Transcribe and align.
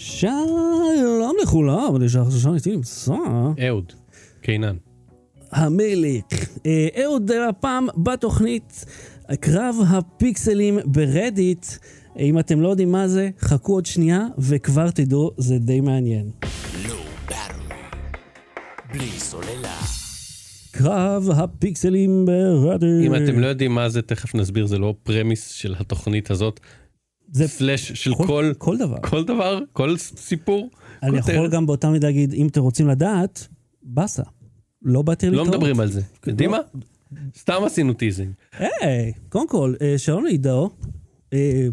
שלום 0.00 1.36
לכולם, 1.42 1.96
אני 1.96 2.08
שחר 2.08 2.30
שושן 2.30 2.54
איתי 2.54 2.76
נמצא. 2.76 3.12
אהוד, 3.66 3.92
קינן. 4.42 4.76
המלך. 5.50 6.24
אה, 6.66 6.88
אהוד 7.02 7.30
הפעם 7.48 7.86
בתוכנית 7.96 8.84
קרב 9.40 9.76
הפיקסלים 9.88 10.78
ברדיט. 10.84 11.66
אם 12.18 12.38
אתם 12.38 12.60
לא 12.60 12.68
יודעים 12.68 12.92
מה 12.92 13.08
זה, 13.08 13.30
חכו 13.40 13.72
עוד 13.72 13.86
שנייה 13.86 14.26
וכבר 14.38 14.90
תדעו, 14.90 15.30
זה 15.36 15.58
די 15.58 15.80
מעניין. 15.80 16.30
בלי 18.92 19.10
סוללה. 19.18 19.78
קרב 20.70 21.28
הפיקסלים 21.36 22.26
ברדיט. 22.26 23.06
אם 23.06 23.14
אתם 23.14 23.38
לא 23.38 23.46
יודעים 23.46 23.74
מה 23.74 23.88
זה, 23.88 24.02
תכף 24.02 24.34
נסביר, 24.34 24.66
זה 24.66 24.78
לא 24.78 24.94
premise 25.02 25.48
של 25.48 25.74
התוכנית 25.78 26.30
הזאת. 26.30 26.60
זה 27.32 27.48
slash 27.48 27.92
של 27.92 28.14
כל- 28.14 28.24
כל, 28.26 28.52
כל 28.58 28.78
דבר. 28.78 28.96
כל 29.02 29.24
דבר, 29.24 29.58
כל 29.72 29.96
סיפור. 29.96 30.70
אני 31.02 31.20
כותרת. 31.20 31.34
יכול 31.34 31.48
גם 31.50 31.66
באותה 31.66 31.90
מידה 31.90 32.06
להגיד, 32.06 32.32
אם 32.32 32.46
אתם 32.46 32.60
רוצים 32.60 32.88
לדעת, 32.88 33.48
באסה. 33.82 34.22
לא 34.82 35.02
באתי 35.02 35.26
לא 35.26 35.32
לטעות. 35.32 35.48
מדברים 35.48 35.80
על 35.80 35.88
זה. 35.90 36.00
יודעים 36.26 36.50
לא. 36.50 36.56
מה? 36.58 36.80
סתם 37.38 37.62
עשינו 37.66 37.92
teasing. 37.92 38.32
היי, 38.58 39.12
קודם 39.28 39.48
כל, 39.48 39.74
אה, 39.82 39.98
שלום 39.98 40.24
לעידו, 40.24 40.70
אה, 41.32 41.66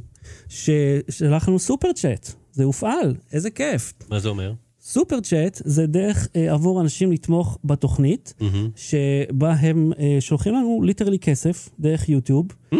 ששלח 0.49 1.47
לנו 1.49 1.59
Super 1.59 1.93
Chat, 1.93 2.31
זה 2.51 2.63
הופעל, 2.63 3.15
איזה 3.33 3.49
כיף. 3.49 3.93
מה 4.09 4.19
זה 4.19 4.29
אומר? 4.29 4.53
Super 4.81 5.19
Chat 5.19 5.61
זה 5.65 5.87
דרך 5.87 6.27
אה, 6.35 6.53
עבור 6.53 6.81
אנשים 6.81 7.11
לתמוך 7.11 7.57
בתוכנית, 7.63 8.33
מהמם. 8.39 8.69
שבה 8.75 9.53
הם 9.53 9.91
אה, 9.99 10.17
שולחים 10.19 10.53
לנו 10.55 10.81
literally 10.83 11.19
כסף 11.19 11.69
דרך 11.79 12.09
יוטיוב, 12.09 12.47
Mm. 12.73 12.77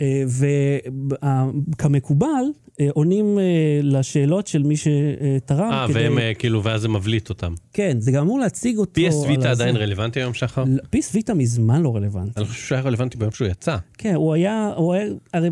אה, 0.00 0.22
וכמקובל, 1.72 2.44
אה, 2.80 2.88
עונים 2.92 3.38
אה, 3.38 3.44
לשאלות 3.82 4.46
של 4.46 4.62
מי 4.62 4.74
שתרם. 4.76 5.70
אה, 5.72 5.86
כדי- 5.88 5.94
והם 6.08 6.18
כאילו, 6.38 6.64
ואז 6.64 6.80
זה 6.80 6.88
מבליט 6.88 7.28
אותם. 7.28 7.54
כן, 7.72 7.96
זה 8.00 8.12
גם 8.12 8.22
אמור 8.22 8.38
להציג 8.38 8.78
אותו. 8.78 9.00
על 9.00 9.30
ויטה. 9.30 9.50
עדיין 9.50 9.76
רלוונטי 9.76 10.20
היום, 10.20 10.34
שחר? 10.34 10.64
פיס 10.90 11.14
ויטה 11.14 11.34
מזמן 11.34 11.82
לא 11.82 11.96
רלוונטי. 11.96 12.32
אני 12.40 12.46
חושב 12.46 12.66
שהיה 12.66 12.80
רלוונטי 12.82 13.18
ביום 13.18 13.30
שהוא 13.30 13.48
יצא. 13.48 13.76
כן, 13.98 14.14
הוא 14.14 14.34
היה, 14.34 14.72
הוא 14.76 14.94
היה, 14.94 15.04
הרי 15.34 15.48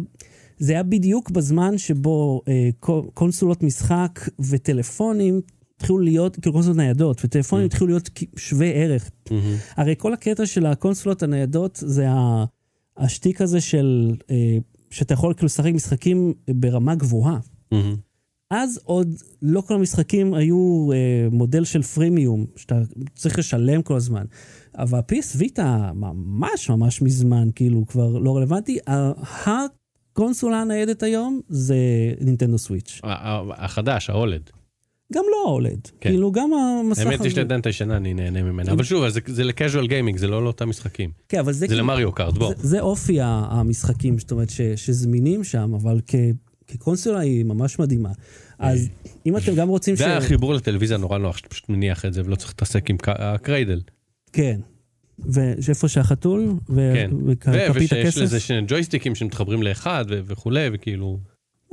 זה 0.59 0.73
היה 0.73 0.83
בדיוק 0.83 1.31
בזמן 1.31 1.79
שבו 1.79 2.43
אה, 2.49 2.69
קו- 2.81 3.11
קונסולות 3.15 3.63
משחק 3.63 4.19
וטלפונים 4.51 5.41
התחילו 5.77 5.99
להיות, 5.99 6.37
כאילו 6.37 6.53
קונסולות 6.53 6.77
ניידות, 6.79 7.21
וטלפונים 7.25 7.67
התחילו 7.67 7.87
להיות 7.87 8.11
שווי 8.37 8.71
ערך. 8.75 9.11
מהמם. 9.31 9.43
הרי 9.77 9.95
כל 9.99 10.13
הקטע 10.13 10.47
של 10.47 10.67
הקונסולות 10.67 11.23
הניידות 11.23 11.79
זה 11.83 12.07
ה- 12.11 12.45
השטיק 12.97 13.41
הזה 13.41 13.61
של, 13.61 14.15
אה, 14.31 14.59
שאתה 14.91 15.15
יכול 15.15 15.35
כאילו 15.35 15.47
לשחק 15.47 15.73
משחקים 15.75 16.35
ברמה 16.51 16.95
גבוהה. 16.95 17.39
מהמם. 17.73 17.97
אז 18.51 18.81
עוד 18.85 19.15
לא 19.43 19.61
כל 19.61 19.75
המשחקים 19.75 20.35
היו 20.35 20.89
אה, 20.93 21.29
מודל 21.33 21.65
של 21.65 21.83
פרימיום, 21.83 22.47
שאתה 22.57 22.81
צריך 23.15 23.39
לשלם 23.39 23.83
כל 23.83 23.97
הזמן. 23.97 24.25
אבל 24.79 25.01
ויטה 25.37 25.91
ממש 25.95 26.71
ממש 26.71 27.03
מזמן, 27.03 27.49
כאילו, 27.55 27.87
כבר 27.87 28.19
לא 28.19 28.37
רלוונטי. 28.37 28.79
הקונסולה 29.47 30.61
הניידת 30.61 31.03
היום 31.03 31.41
זה 31.49 31.77
נינטנדו 32.21 32.59
סוויץ'. 32.59 33.01
החדש, 33.51 34.11
ההולד. 34.11 34.51
גם 35.13 35.25
לא 35.31 35.51
הולד. 35.51 35.81
כן. 36.01 36.11
כאילו, 36.11 36.33
גם 36.33 36.51
המסך 36.55 37.07
האמת, 37.07 37.25
יש 37.25 37.35
לי 37.37 37.41
עדיין 37.41 37.61
את 37.61 37.67
הישנה, 37.67 37.97
אני 37.97 38.15
נהנה 38.15 38.43
ממנה. 38.43 38.73
אבל 38.73 38.85
שוב, 38.85 39.09
זה- 39.09 39.21
זה 39.27 39.45
לקז'ואל 39.45 39.87
גיימינג, 39.87 40.19
זה 40.19 40.27
לא 40.27 40.45
לאותם 40.45 40.69
משחקים. 40.69 41.11
כן, 41.29 41.39
אבל 41.39 41.53
זה, 41.53 41.59
זה 41.59 41.67
כאילו- 41.67 41.81
למריו 41.81 42.13
קארט, 42.13 42.35
בוא. 42.39 42.55
זה, 42.57 42.69
זה 42.69 42.81
אופי 42.81 43.19
המשחקים, 43.21 44.19
זאת 44.19 44.31
אומרת, 44.33 44.51
ש, 44.51 44.61
שזמינים 44.77 45.45
שם, 45.45 45.73
אבל 45.75 46.01
כ, 46.07 46.15
כקונסולה 46.69 47.19
היא 47.21 47.45
ממש 47.45 47.79
מדהימה. 47.79 48.11
אז 48.59 48.89
אם 49.27 49.37
אתם 49.37 49.55
גם 49.55 49.69
רוצים 49.69 49.97
ש... 49.97 49.99
זה 49.99 50.17
החיבור 50.17 50.55
לטלוויזיה 50.55 50.97
נורא 50.97 51.19
נוח, 51.19 51.37
שאתה 51.37 51.49
פשוט 51.49 51.69
מניח 51.69 52.05
את 52.05 52.13
זה 52.13 52.23
ולא 52.25 52.37
צריך 52.37 52.51
להתעסק 52.51 52.91
עם 52.91 52.97
הקריידל. 53.09 53.81
כן. 54.33 54.61
ואיפה 55.19 55.89
שהחתול, 55.89 56.49
ו- 56.71 56.93
כן. 56.95 57.11
וכפית 57.27 57.71
ושיש 57.75 57.93
הכסף. 57.93 58.21
לזה 58.21 58.41
שני 58.41 58.63
ג'ויסטיקים 58.69 59.15
שמתחברים 59.15 59.63
לאחד 59.63 60.05
וכולי, 60.09 60.69
וכאילו... 60.73 61.19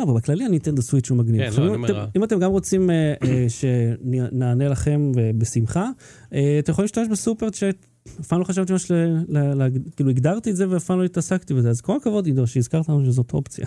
לא, 0.02 0.12
אבל 0.12 0.14
בכללי 0.14 0.46
הניטנדו 0.46 0.82
סוויץ' 0.82 1.10
הוא 1.10 1.18
מגניב. 1.18 1.42
כן, 1.52 1.62
לא, 1.62 1.76
אם 1.76 1.86
אתם- 1.86 1.94
אומר- 1.94 2.06
אם 2.16 2.24
אתם 2.24 2.40
גם 2.40 2.52
רוצים 2.52 2.90
אה, 2.90 3.14
אה, 3.24 3.46
שנענה 3.50 4.68
לכם 4.68 5.12
אה, 5.20 5.32
בשמחה, 5.38 5.90
אה, 6.34 6.60
אתם 6.60 6.72
יכולים 6.72 6.86
להשתמש 6.86 7.08
בסופר 7.12 7.50
צ'אט. 7.50 7.86
אף 8.22 8.28
פעם 8.28 8.40
לא 8.40 8.44
חשבתי 8.46 8.74
ממש, 8.74 8.92
כאילו 9.96 10.10
הגדרתי 10.10 10.52
את 10.52 10.56
זה 10.56 10.70
ואף 10.70 10.84
פעם 10.86 11.00
לא 11.00 11.04
התעסקתי 11.04 11.54
בזה, 11.54 11.70
אז 11.70 11.82
כל 11.82 11.98
הכבוד 11.98 12.26
עידו 12.26 12.48
שהזכרת 12.48 12.90
לנו 12.90 13.06
שזאת 13.06 13.34
אופציה. 13.34 13.66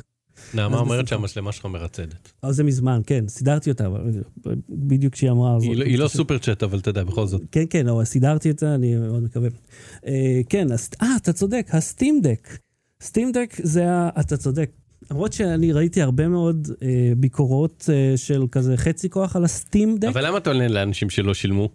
נעמה 0.54 0.76
אז 0.76 0.80
אומרת 0.80 1.04
בשמחה. 1.04 1.10
שהמצלמה 1.16 1.52
שלך 1.52 1.66
מרצדת. 1.66 2.32
אבל 2.42 2.52
זה 2.52 2.64
מזמן, 2.64 3.00
כן, 3.06 3.24
סידרתי 3.28 3.70
אותה, 3.70 3.88
בדיוק 4.68 5.12
כשהיא 5.12 5.30
אמרה... 5.30 5.58
היא 5.62 5.76
לא- 5.76 6.04
לא 6.04 6.08
סופר 6.08 6.38
צ'אט, 6.38 6.62
אבל 6.62 6.78
אתה 6.78 6.90
יודע, 6.90 7.04
בכל 7.04 7.26
זאת. 7.26 7.42
כן, 7.52 7.64
כן, 7.70 7.88
אבל 7.88 8.04
סידרתי 8.04 8.50
את 8.50 8.58
זה, 8.58 8.74
אני 8.74 8.96
מאוד 8.96 9.22
מקווה. 9.22 9.48
אה, 10.06 10.40
כן, 10.48 10.72
אז, 10.72 10.88
אה, 11.02 11.16
אתה 11.22 11.32
צודק, 11.32 11.66
הסטים 11.72 12.20
דק. 12.22 12.58
סטים 13.02 13.32
דק 13.32 13.54
זה. 13.62 13.84
אתה 14.20 14.36
צודק. 14.36 14.70
למרות 15.10 15.32
שאני 15.32 15.72
ראיתי 15.72 16.03
הרבה 16.03 16.28
מאוד 16.28 16.69
אה, 16.82 17.12
ביקורות 17.16 17.91
אה, 17.92 18.16
של 18.16 18.44
כזה 18.53 18.76
חצי 18.76 19.10
כוח 19.10 19.37
על 19.37 19.44
הסטים 19.44 19.98
דק, 19.98 20.09
אבל 20.09 20.26
למה 20.26 20.38
אתה 20.38 20.50
עונה 20.50 20.69
לאנשים 20.69 21.10
שלא 21.10 21.34
שילמו? 21.34 21.69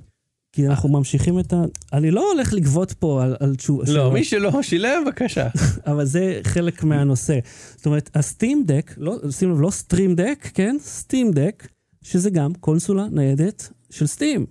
כי 0.51 0.67
אנחנו 0.67 0.89
ממשיכים 0.89 1.39
את 1.39 1.53
ה... 1.53 1.63
אני 1.93 2.11
לא 2.11 2.31
הולך 2.31 2.53
לגבות 2.53 2.93
פה 2.93 3.23
על, 3.23 3.35
על 3.39 3.55
תשובה, 3.55 3.83
לא, 3.87 4.11
מי 4.11 4.23
שלא 4.23 4.61
שילם, 4.61 5.03
בבקשה. 5.05 5.47
אבל 5.91 6.05
זה 6.05 6.41
חלק 6.43 6.83
מהנושא. 6.83 7.39
זאת 7.75 7.85
אומרת, 7.85 8.09
הסטים 8.15 8.63
דק, 8.67 8.93
לא, 8.97 9.15
שים 9.31 9.51
לב, 9.51 9.61
לא 9.61 9.69
סטרים 9.69 10.15
דק, 10.15 10.47
כן? 10.53 10.75
סטים 10.79 11.31
דק, 11.31 11.67
שזה 12.01 12.29
גם 12.29 12.53
קונסולה 12.53 13.07
ניידת 13.11 13.69
של 13.89 14.07
סטים, 14.07 14.45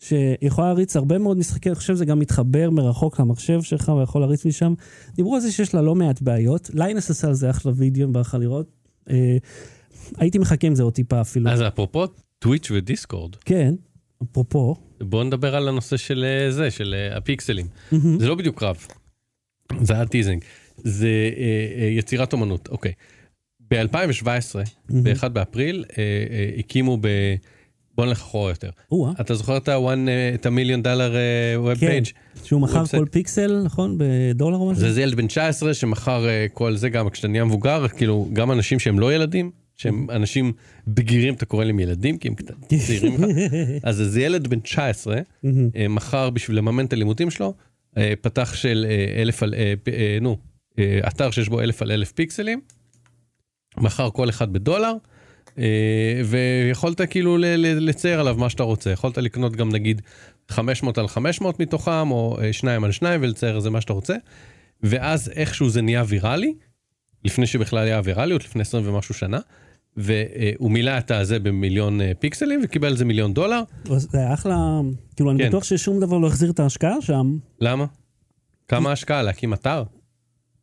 שיכולה 0.00 0.68
להריץ 0.68 0.96
הרבה 0.96 1.18
מאוד 1.18 1.38
משחקים, 1.38 1.72
אני 1.72 1.76
חושב 1.76 1.94
שזה 1.94 2.04
גם 2.04 2.18
מתחבר 2.18 2.70
מרחוק 2.70 3.20
למחשב 3.20 3.62
שלך 3.62 3.88
ויכול 3.88 4.20
להריץ 4.20 4.46
משם. 4.46 4.74
דיברו 5.14 5.34
על 5.34 5.40
זה 5.40 5.52
שיש 5.52 5.74
לה 5.74 5.82
לא 5.82 5.94
מעט 5.94 6.22
בעיות. 6.22 6.70
ליינוס 6.74 7.10
עשה 7.10 7.28
על 7.28 7.34
זה 7.34 7.50
אחלה 7.50 7.72
וידאו, 7.76 8.04
אם 8.04 8.12
בא 8.12 8.20
לך 8.20 8.36
לראות. 8.40 8.66
אה, 9.10 9.36
הייתי 10.16 10.38
מחכה 10.38 10.66
עם 10.66 10.74
זה 10.74 10.82
עוד 10.82 10.92
טיפה 10.92 11.20
אפילו. 11.20 11.50
אז 11.50 11.62
אפרופו 11.62 12.06
טוויץ' 12.38 12.70
ודיסקורד, 12.70 13.36
כן, 13.36 13.74
אפרופו. 14.22 14.76
בוא 15.00 15.24
נדבר 15.24 15.56
על 15.56 15.68
הנושא 15.68 15.96
של 15.96 16.24
אה, 16.24 16.52
זה, 16.52 16.70
של 16.70 16.94
אה, 16.94 17.16
הפיקסלים. 17.16 17.66
זה 18.18 18.28
לא 18.28 18.34
בדיוק 18.34 18.58
קרב, 18.58 18.76
זה 19.82 19.94
היה 19.94 20.06
teasing. 20.06 20.44
זה 20.76 21.08
אה, 21.36 21.82
אה, 21.82 21.88
יצירת 21.88 22.32
אומנות, 22.32 22.68
אוקיי. 22.68 22.92
ב-2017, 23.70 24.26
ב-1 24.90 25.28
באפריל, 25.28 25.84
הקימו 26.58 26.98
ב... 27.00 27.08
בוא 28.00 28.06
נלך 28.06 28.18
אחורה 28.18 28.50
יותר. 28.50 28.70
או-אה. 28.92 29.12
אתה 29.20 29.34
זוכר 29.34 29.56
את 29.56 29.68
ה-one, 29.68 30.08
אה, 30.08 30.34
את 30.34 30.46
המיליון 30.46 30.82
דולר 30.82 31.14
ווב 31.56 31.74
כן, 31.74 31.86
פייג'? 31.86 32.06
שהוא 32.44 32.60
מכר. 32.60 32.86
כל 32.86 33.06
פיקסל, 33.10 33.62
נכון? 33.64 33.98
בדולר 33.98 34.56
או 34.56 34.70
משהו? 34.70 34.92
זה 34.92 35.02
ילד 35.02 35.14
בן 35.14 35.26
19 35.26 35.74
שמכר 35.74 36.28
אה, 36.28 36.46
כל 36.52 36.76
זה 36.76 36.88
גם 36.88 37.10
כשאתה 37.10 37.28
נהיה 37.28 37.44
מבוגר, 37.44 37.88
כאילו 37.88 38.28
גם 38.32 38.52
אנשים 38.52 38.78
שהם 38.78 38.98
לא 38.98 39.14
ילדים, 39.14 39.50
שהם 39.76 40.06
אנשים 40.10 40.52
בגירים, 40.86 41.34
אתה 41.34 41.46
קורא 41.46 41.64
להם 41.64 41.80
ילדים, 41.80 42.18
כי 42.18 42.28
הם 42.28 42.34
צעירים 42.86 43.12
ממך. 43.12 43.24
אז 43.82 43.96
זה 43.96 44.22
ילד 44.22 44.46
בן 44.48 44.60
19, 44.60 45.16
מהמם. 45.42 45.70
אה, 45.76 45.88
מכר 45.88 46.30
בשביל 46.30 46.58
לממן 46.58 46.84
את 46.84 46.92
הלימודים 46.92 47.30
שלו, 47.30 47.54
פתח 48.20 48.54
של 48.54 48.86
אלף 49.16 49.42
על, 49.42 49.54
נו, 50.20 50.36
אתר 51.08 51.30
שיש 51.30 51.48
בו 51.48 51.60
אלף 51.60 51.82
על 51.82 51.90
אלף 51.90 52.12
פיקסלים, 52.12 52.60
מכר 53.76 54.10
כל 54.10 54.28
אחד 54.28 54.52
בדולר, 54.52 54.92
ויכולת 56.24 57.00
כאילו 57.00 57.36
לצייר 57.62 58.20
עליו 58.20 58.36
מה 58.38 58.50
שאתה 58.50 58.62
רוצה, 58.62 58.90
יכולת 58.90 59.18
לקנות 59.18 59.56
גם 59.56 59.68
נגיד 59.68 60.02
500 60.48 60.98
על 60.98 61.08
500 61.08 61.60
מתוכם, 61.60 62.10
או 62.10 62.38
אה, 62.42 62.52
שניים 62.52 62.84
על 62.84 62.92
שניים 62.92 63.20
ולצייר 63.22 63.56
איזה 63.56 63.70
מה 63.70 63.80
שאתה 63.80 63.92
רוצה, 63.92 64.14
ואז 64.82 65.30
איכשהו 65.34 65.68
זה 65.68 65.82
נהיה 65.82 66.04
ויראלי, 66.06 66.54
לפני 67.24 67.46
שבכלל 67.46 67.78
היה 67.78 68.00
ויראליות, 68.04 68.44
לפני 68.44 68.62
20 68.62 68.88
ומשהו 68.88 69.14
שנה. 69.14 69.38
והוא 69.96 70.70
מילא 70.70 70.98
את 70.98 71.10
הזה 71.10 71.38
במיליון 71.38 72.00
אה, 72.00 72.12
פיקסלים 72.18 72.60
וקיבל 72.64 72.88
על 72.88 72.96
זה 72.96 73.04
מיליון 73.04 73.34
דולר. 73.34 73.62
זה 73.84 74.18
היה 74.18 74.34
אחלה, 74.34 74.56
כאילו, 75.16 75.30
אני 75.30 75.38
כן. 75.38 75.48
בטוח 75.48 75.64
ששום 75.64 76.00
דבר 76.00 76.18
לא 76.18 76.26
החזיר 76.26 76.50
את 76.50 76.60
ההשקעה 76.60 77.00
שם. 77.00 77.36
למה? 77.60 77.84
כמה 78.68 78.92
השקעה? 78.92 79.22
להקים 79.22 79.52
אתר? 79.52 79.82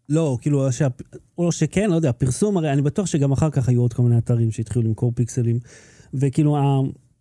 לא, 0.09 0.37
כאילו, 0.41 0.71
שה... 0.71 0.87
או 1.37 1.51
שכן, 1.51 1.89
לא 1.89 1.95
יודע, 1.95 2.11
פרסום, 2.11 2.57
הרי 2.57 2.73
אני 2.73 2.81
בטוח 2.81 3.05
שגם 3.05 3.31
אחר 3.31 3.49
כך 3.49 3.69
היו 3.69 3.81
עוד 3.81 3.93
כל 3.93 4.03
מיני 4.03 4.17
אתרים 4.17 4.51
שהתחילו 4.51 4.85
למכור 4.85 5.11
פיקסלים. 5.15 5.59
וכאילו, 6.13 6.57
ה... 6.57 6.61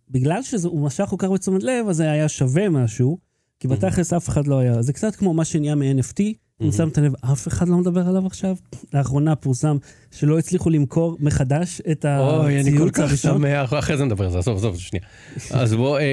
בגלל 0.09 0.43
שהוא 0.43 0.85
משך 0.85 1.05
כל 1.05 1.15
כך 1.19 1.29
בתשומת 1.29 1.63
לב, 1.63 1.89
אז 1.89 1.95
זה 1.95 2.11
היה 2.11 2.29
שווה 2.29 2.69
משהו, 2.69 3.17
כי 3.59 3.67
בתכלס 3.67 4.13
אף 4.13 4.29
אחד 4.29 4.47
לא 4.47 4.59
היה. 4.59 4.81
זה 4.81 4.93
קצת 4.93 5.15
כמו 5.15 5.33
מה 5.33 5.45
שנהיה 5.45 5.75
מ-NFT, 5.75 6.21
אם 6.61 6.71
שמת 6.71 6.97
לב, 6.97 7.13
אף 7.31 7.47
אחד 7.47 7.67
לא 7.67 7.77
מדבר 7.77 8.07
עליו 8.07 8.25
עכשיו. 8.25 8.55
לאחרונה 8.93 9.35
פורסם 9.35 9.77
שלא 10.11 10.39
הצליחו 10.39 10.69
למכור 10.69 11.17
מחדש 11.19 11.81
את 11.91 12.05
אוי, 12.05 12.61
אני 12.61 12.63
כל 12.63 12.75
הציוץ 12.75 12.93
כך 12.95 12.99
הראשון. 12.99 13.37
שמח, 13.37 13.73
אחרי 13.73 13.97
זה 13.97 14.05
נדבר 14.05 14.25
על 14.25 14.31
זה, 14.31 14.37
עזוב, 14.37 14.57
עזוב, 14.57 14.77
שנייה. 14.77 15.05
אז 15.51 15.73
בוא, 15.73 15.97
אה, 15.97 16.03
אה, 16.03 16.07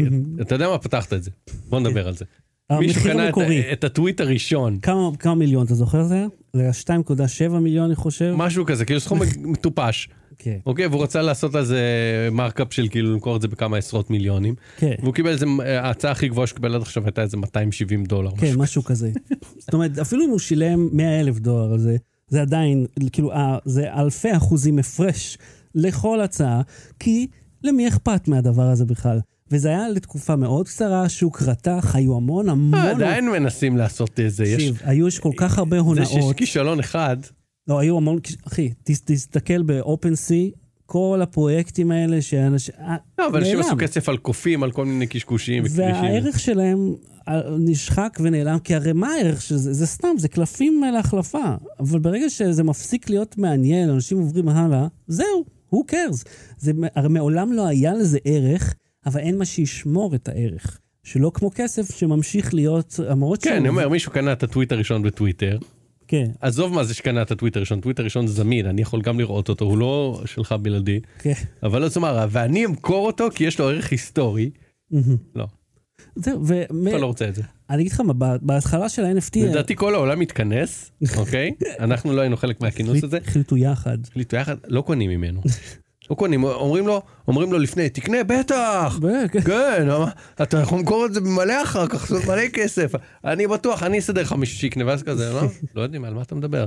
אה, 0.00 0.18
אתה 0.42 0.54
יודע 0.54 0.68
מה, 0.68 0.78
פתחת 0.78 1.12
את 1.12 1.22
זה. 1.22 1.30
בוא 1.68 1.80
נדבר 1.80 2.08
על 2.08 2.14
זה. 2.14 2.24
מישהו 2.70 3.10
המחיר 3.10 3.32
קנה 3.32 3.60
את-. 3.60 3.64
את 3.72 3.84
הטוויט 3.84 4.20
הראשון, 4.20 4.78
כמה, 4.78 5.10
כמה 5.18 5.34
מיליון, 5.34 5.66
אתה 5.66 5.74
זוכר 5.74 6.02
זה? 6.02 6.26
זה 6.52 6.62
היה 6.62 6.70
2.7 7.50 7.58
מיליון, 7.58 7.84
אני 7.86 7.94
חושב. 7.94 8.34
משהו 8.36 8.64
כזה, 8.64 8.84
כאילו 8.84 9.00
סכום 9.00 9.18
מטופש. 9.52 10.08
כן, 10.38 10.58
אוקיי, 10.66 10.86
והוא 10.86 11.02
רצה 11.02 11.22
לעשות 11.22 11.54
על 11.54 11.64
זה 11.64 11.80
מרקאפ 12.32 12.72
של 12.72 12.88
כאילו 12.88 13.12
למכור 13.12 13.36
את 13.36 13.42
זה 13.42 13.48
בכמה 13.48 13.76
עשרות 13.76 14.10
מיליונים. 14.10 14.54
כן. 14.76 14.94
והוא 15.02 15.14
קיבל 15.14 15.30
איזה, 15.30 15.46
ההצעה 15.66 16.12
הכי 16.12 16.28
גבוהה 16.28 16.46
שקיבל 16.46 16.74
עד 16.74 16.82
עכשיו 16.82 17.04
הייתה 17.04 17.22
איזה 17.22 17.36
270 17.36 18.04
דולר. 18.04 18.30
כן, 18.30 18.46
משהו. 18.46 18.60
משהו 18.60 18.84
כזה. 18.84 19.10
זאת 19.58 19.74
אומרת, 19.74 19.98
אפילו 19.98 20.24
אם 20.24 20.30
הוא 20.30 20.38
שילם 20.38 20.88
100 20.92 21.20
אלף 21.20 21.38
דולר 21.38 21.72
על 21.72 21.78
זה, 21.78 21.96
זה 22.28 22.42
עדיין, 22.42 22.86
כאילו, 23.12 23.32
אה, 23.32 23.58
זה 23.64 23.94
אלפי 23.94 24.36
אחוזים 24.36 24.78
הפרש 24.78 25.38
לכל 25.74 26.20
הצעה, 26.20 26.60
כי 26.98 27.26
למי 27.64 27.88
אכפת 27.88 28.28
מהדבר 28.28 28.62
הזה 28.62 28.84
בכלל? 28.84 29.20
וזה 29.50 29.68
היה 29.68 29.88
לתקופה 29.88 30.36
מאוד 30.36 30.68
קצרה, 30.68 31.08
שוק 31.08 31.42
רתח, 31.42 31.90
היו 31.94 32.16
המון 32.16 32.48
המון... 32.48 32.74
אה, 32.74 32.90
עדיין 32.90 33.30
מנסים 33.30 33.76
לעשות 33.76 34.20
איזה, 34.20 34.44
יש... 34.44 34.52
תקשיב, 34.54 34.80
היו 34.84 35.06
כל 35.20 35.30
כך 35.36 35.58
הרבה 35.58 35.76
זה 35.94 36.04
שיש 36.04 36.14
הונאות. 36.14 36.36
כישלון 36.36 36.80
אחד, 36.80 37.16
לא, 37.68 37.78
היו 37.78 37.96
המון... 37.96 38.18
אחי, 38.46 38.72
תס- 38.84 39.02
תסתכל 39.04 39.62
ב-OpenSea, 39.62 40.56
כל 40.86 41.20
הפרויקטים 41.22 41.90
האלה 41.90 42.22
שאנשים... 42.22 42.74
אה, 42.78 42.96
לא, 43.18 43.26
אבל 43.26 43.38
אנשים. 43.38 43.60
עשו 43.60 43.76
כסף 43.78 44.08
על 44.08 44.16
קופים, 44.16 44.62
על 44.62 44.70
כל 44.70 44.84
מיני 44.86 45.06
קשקושים 45.06 45.62
וכבישים. 45.64 45.84
והערך 45.84 46.38
שלהם 46.40 46.94
אה, 47.28 47.40
נשחק 47.58 48.18
ונעלם, 48.22 48.58
כי 48.58 48.74
הרי 48.74 48.92
מה 48.92 49.08
הערך 49.08 49.42
של 49.42 49.56
זה? 49.56 49.72
זה 49.72 49.86
סתם, 49.86 50.08
זה 50.18 50.28
קלפים 50.28 50.82
להחלפה. 50.92 51.54
אבל 51.80 51.98
ברגע 51.98 52.28
שזה 52.30 52.62
מפסיק 52.62 53.10
להיות 53.10 53.38
מעניין, 53.38 53.90
אנשים 53.90 54.18
עוברים 54.18 54.48
הלאה, 54.48 54.86
זהו, 55.08 55.44
who 55.74 55.78
cares? 55.90 56.24
זה 56.58 56.72
הרי 56.96 57.08
מעולם 57.08 57.52
לא 57.52 57.66
היה 57.66 57.94
לזה 57.94 58.18
ערך, 58.24 58.74
אבל 59.06 59.20
אין 59.20 59.38
מה 59.38 59.44
שישמור 59.44 60.14
את 60.14 60.28
הערך. 60.28 60.78
שלא 61.02 61.30
כמו 61.34 61.50
כסף 61.54 61.96
שממשיך 61.96 62.54
להיות, 62.54 63.00
למרות 63.08 63.42
כן, 63.42 63.50
שהוא- 63.50 63.58
אני 63.58 63.68
אומר, 63.68 63.88
מישהו 63.88 64.12
קנה 64.12 64.32
את 64.32 64.42
הטוויט 64.42 64.72
הראשון 64.72 65.02
בטוויטר, 65.02 65.58
כן, 66.08 66.24
עזוב 66.40 66.72
מה 66.72 66.84
זה 66.84 66.94
שקנה 66.94 67.22
את 67.22 67.30
הטוויט 67.30 67.56
הראשון, 67.56 67.80
טוויט 67.80 68.00
הראשון 68.00 68.26
זמין, 68.26 68.66
אני 68.66 68.82
יכול 68.82 69.02
גם 69.02 69.18
לראות 69.20 69.48
אותו, 69.48 69.64
הוא 69.64 69.78
לא 69.78 70.22
שלך 70.26 70.54
בלעדי, 70.62 71.00
כן. 71.18 71.32
אבל 71.62 71.80
לא 71.82 71.88
אומר, 71.96 72.26
ואני 72.30 72.66
אמכור 72.66 73.06
אותו 73.06 73.28
כי 73.34 73.44
יש 73.44 73.58
לו 73.58 73.68
ערך 73.68 73.90
היסטורי. 73.90 74.50
לא, 75.34 75.46
זהו, 76.16 76.46
ו... 76.46 76.62
אתה 76.88 76.98
לא 76.98 77.06
רוצה 77.06 77.28
את 77.28 77.34
זה. 77.34 77.42
אני 77.70 77.82
אגיד 77.82 77.92
לך 77.92 78.00
מה, 78.00 78.12
בהתחלה 78.42 78.88
של 78.88 79.04
ה-NFT... 79.04 79.38
לדעתי 79.38 79.76
כל 79.76 79.94
העולם 79.94 80.18
מתכנס, 80.18 80.90
אוקיי? 81.16 81.50
אנחנו 81.78 82.12
לא 82.12 82.20
היינו 82.20 82.36
חלק 82.36 82.60
מהכינוס 82.60 83.04
הזה, 83.04 83.18
החליטו 83.26 83.56
יחד. 83.56 83.98
החליטו 84.10 84.36
יחד, 84.36 84.56
לא 84.66 84.80
קונים 84.80 85.10
ממנו. 85.10 85.40
לא 86.10 86.14
קונים, 86.16 86.44
אומרים 86.44 86.86
לו, 86.86 87.02
אומרים 87.28 87.52
לו 87.52 87.58
לפני, 87.58 87.88
תקנה, 87.88 88.24
בטח! 88.24 88.98
כן, 89.46 89.88
אבל 89.90 90.04
אתה 90.42 90.58
יכול 90.58 90.78
למכור 90.78 91.06
את 91.06 91.14
זה 91.14 91.20
מלא 91.20 91.62
אחר 91.62 91.86
כך, 91.86 92.10
לעשות 92.10 92.24
מלא 92.28 92.48
כסף. 92.52 92.92
אני 93.24 93.46
בטוח, 93.46 93.82
אני 93.82 93.98
אסדר 93.98 94.22
לך 94.22 94.32
מישהו 94.32 94.58
שיקנה, 94.58 94.86
ואז 94.86 95.02
כזה, 95.02 95.32
לא? 95.32 95.42
לא 95.74 95.82
יודעים 95.82 96.04
על 96.04 96.14
מה 96.14 96.22
אתה 96.22 96.34
מדבר. 96.34 96.66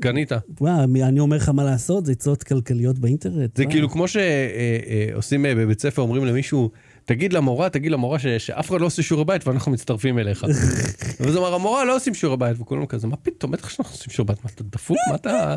קנית. 0.00 0.32
וואו, 0.60 0.84
אני 0.84 1.20
אומר 1.20 1.36
לך 1.36 1.48
מה 1.48 1.64
לעשות, 1.64 2.06
זה 2.06 2.12
עצות 2.12 2.42
כלכליות 2.42 2.98
באינטרנט. 2.98 3.56
זה. 3.56 3.66
כאילו 3.66 3.90
כמו 3.90 4.04
שעושים 4.08 5.42
בבית 5.42 5.80
ספר, 5.80 6.02
אומרים 6.02 6.24
למישהו, 6.24 6.70
תגיד 7.04 7.32
למורה, 7.32 7.70
תגיד 7.70 7.92
למורה 7.92 8.18
ש- 8.18 8.26
שאף 8.26 8.70
אחד 8.70 8.80
לא 8.80 8.86
עושה 8.86 9.02
שיעורי 9.02 9.24
בית 9.24 9.46
ואנחנו 9.46 9.72
מצטרפים 9.72 10.18
אליך. 10.18 10.44
ואז 11.20 11.36
אמר, 11.36 11.54
המורה 11.54 11.84
לא 11.84 11.96
עושים 11.96 12.14
שיעורי 12.14 12.36
בית, 12.38 12.60
וכולם 12.60 12.86
כזה, 12.86 13.06
מה 13.06 13.16
פתאום, 13.16 13.52
בטח 13.52 13.68
שאנחנו 13.68 13.94
עושים 13.94 14.12
שיעורי 14.12 14.34
בית, 14.34 14.44
מה 14.44 14.50
אתה 14.54 14.64
דפוק? 14.64 14.96
מה 15.10 15.14
אתה 15.14 15.56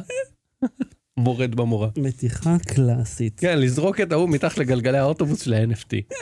מורד 1.18 1.56
במורה? 1.56 1.90
מתיחה 1.98 2.58
קלאסית. 2.60 3.40
כן, 3.40 3.60
לזרוק 3.60 4.02
את 4.02 4.12
ההוא 4.12 4.30
מתחת 4.30 4.58
לגלגלי 4.58 4.98
האוטובוס 4.98 5.42
של 5.42 5.54
ה-NFT. 5.54 6.16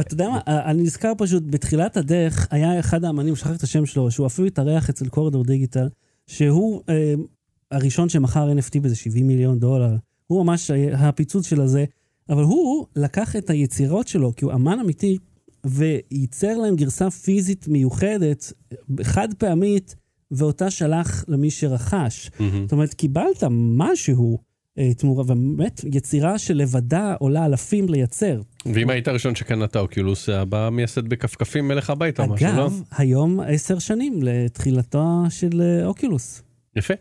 אתה 0.00 0.14
יודע 0.14 0.28
מה, 0.28 0.40
אני 0.46 0.82
נזכר 0.82 1.12
פשוט, 1.18 1.42
בתחילת 1.46 1.96
הדרך 1.96 2.48
היה 2.50 2.80
אחד 2.80 3.04
האמנים, 3.04 3.36
שכחתי 3.36 3.56
את 3.56 3.62
השם 3.62 3.86
שלו, 3.86 4.10
שהוא 4.10 4.26
אפילו 4.26 4.46
התארח 4.46 4.90
אצל 4.90 5.08
קורדור 5.08 5.44
דיגיטל, 5.44 5.88
שהוא 6.26 6.82
אה, 6.88 7.14
הראשון 7.70 8.08
שמכר 8.08 8.52
NFT 8.52 8.80
באיזה 8.80 8.96
70 8.96 9.26
מיליון 9.26 9.58
דולר. 9.58 9.96
הוא 10.26 10.44
ממש 10.44 10.70
היה 10.70 11.08
הפיצוץ 11.08 11.46
של 11.46 11.60
הזה, 11.60 11.84
אבל 12.28 12.42
הוא 12.42 12.86
לקח 12.96 13.36
את 13.36 13.50
היצירות 13.50 14.08
שלו, 14.08 14.32
כי 14.36 14.44
הוא 14.44 14.52
אמן 14.52 14.78
אמיתי, 14.80 15.18
וייצר 15.64 16.58
להם 16.58 16.76
גרסה 16.76 17.10
פיזית 17.10 17.68
מיוחדת, 17.68 18.52
חד 19.02 19.34
פעמית, 19.34 19.96
ואותה 20.30 20.70
שלח 20.70 21.24
למי 21.28 21.50
שרכש. 21.50 22.30
זאת 22.62 22.72
אומרת, 22.72 22.94
קיבלת 22.94 23.44
משהו 23.76 24.38
אה, 24.78 24.94
תמורה, 24.94 25.22
ובאמת, 25.22 25.80
יצירה 25.92 26.38
שלבדה 26.38 27.14
עולה 27.18 27.46
אלפים 27.46 27.88
לייצר. 27.88 28.40
ואם 28.66 28.90
היית 28.90 29.08
הראשון 29.08 29.34
שקנה 29.34 29.64
את 29.64 29.76
האוקיולוס, 29.76 30.28
בא 30.28 30.68
המייסד 30.72 31.08
בכפכפים 31.08 31.68
אליך 31.68 31.90
הביתה, 31.90 32.26
משהו, 32.26 32.46
לא? 32.46 32.52
אגב, 32.52 32.82
היום 32.96 33.40
עשר 33.40 33.78
שנים 33.78 34.22
לתחילתו 34.22 35.22
של 35.30 35.62
אה, 35.62 35.86
אוקיולוס. 35.86 36.42
יפה. 36.76 36.94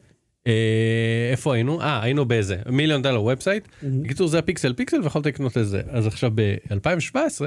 אה, 0.48 1.30
איפה 1.32 1.54
היינו? 1.54 1.82
אה, 1.82 2.04
היינו 2.04 2.26
באיזה 2.26 2.56
Million 2.70 3.02
Dollar 3.02 3.24
website. 3.24 3.68
בקיצור 3.84 4.28
זה 4.28 4.40
הפיקסל 4.40 4.74
פיקסל 4.74 5.02
ויכולת 5.02 5.26
לקנות 5.26 5.58
את 5.58 5.68
זה. 5.68 5.82
אז 5.90 6.08
עכשיו 6.08 6.32
ב-2017 6.36 7.42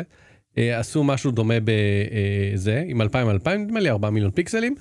עשו 0.57 1.05
משהו 1.05 1.31
דומה 1.31 1.55
בזה, 1.65 2.85
עם 2.87 3.03
2000 3.03 3.31
2000 3.31 3.63
נדמה 3.63 3.81
לי 3.81 3.91
4 3.91 4.11
מיליון 4.11 4.31
פיקסלים 4.31 4.75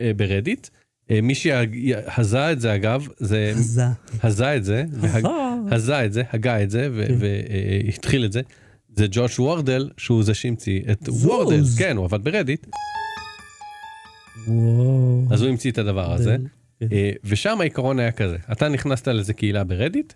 אה, 0.00 0.10
ברדיט. 0.16 0.68
אה, 1.10 1.20
מי 1.20 1.34
שהזה 1.34 2.52
את 2.52 2.60
זה 2.60 2.74
אגב, 2.74 3.08
זה 3.18 3.52
זה. 3.54 3.84
הזה 4.22 4.56
את 4.56 4.64
זה, 4.64 4.84
אה. 5.24 5.54
הזה 5.70 6.04
את 6.04 6.12
זה, 6.12 6.22
הגה 6.32 6.62
את 6.62 6.70
זה 6.70 6.88
כן. 7.08 7.14
והתחיל 7.18 8.24
את 8.24 8.32
זה. 8.32 8.40
זה 8.96 9.06
ג'וש 9.10 9.38
וורדל 9.38 9.90
שהוא 9.96 10.22
זה 10.22 10.34
שהמציא 10.34 10.80
את. 10.92 11.08
Wordle, 11.08 11.62
כן 11.78 11.96
הוא 11.96 12.04
עבד 12.04 12.24
ברדיט, 12.24 12.66
וואו. 14.46 15.24
אז 15.30 15.42
הוא 15.42 15.50
המציא 15.50 15.70
את 15.70 15.78
הדבר 15.78 16.12
הזה. 16.12 16.36
כן. 16.80 16.86
אה, 16.92 17.10
ושם 17.24 17.60
העיקרון 17.60 17.98
היה 17.98 18.12
כזה, 18.12 18.36
אתה 18.52 18.68
נכנסת 18.68 19.08
לאיזה 19.08 19.34
קהילה 19.34 19.64
ברדיט, 19.64 20.12